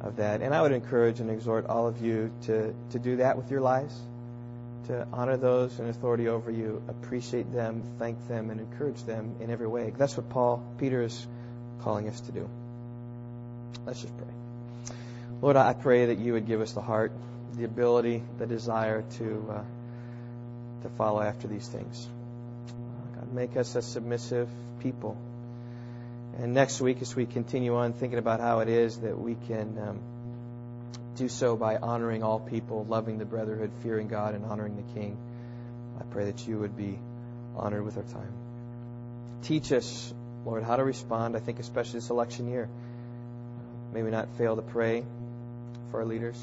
[0.00, 0.40] of that.
[0.40, 3.60] And I would encourage and exhort all of you to, to do that with your
[3.60, 3.94] lives,
[4.86, 9.50] to honor those in authority over you, appreciate them, thank them, and encourage them in
[9.50, 9.92] every way.
[9.96, 11.26] That's what Paul Peter is
[11.82, 12.48] calling us to do.
[13.86, 14.26] Let's just pray.
[15.40, 17.12] Lord, I pray that you would give us the heart
[17.56, 19.62] the ability, the desire to uh,
[20.82, 22.08] to follow after these things.
[23.14, 24.48] God, make us a submissive
[24.80, 25.16] people.
[26.38, 29.78] And next week, as we continue on thinking about how it is that we can
[29.78, 30.00] um,
[31.16, 35.16] do so by honoring all people, loving the brotherhood, fearing God, and honoring the King,
[36.00, 36.98] I pray that you would be
[37.56, 38.32] honored with our time.
[39.42, 40.12] Teach us
[40.44, 41.36] Lord, how to respond.
[41.36, 42.68] I think especially this election year.
[43.92, 45.04] May we not fail to pray
[45.90, 46.36] for our leaders.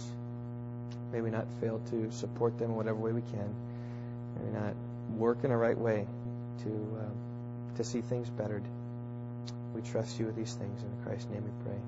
[1.12, 3.56] May we not fail to support them in whatever way we can.
[4.38, 4.74] May we not
[5.18, 6.08] work in a right way
[6.64, 8.64] to uh, to see things bettered.
[9.76, 10.82] We trust you with these things.
[10.82, 11.80] In Christ's name we pray.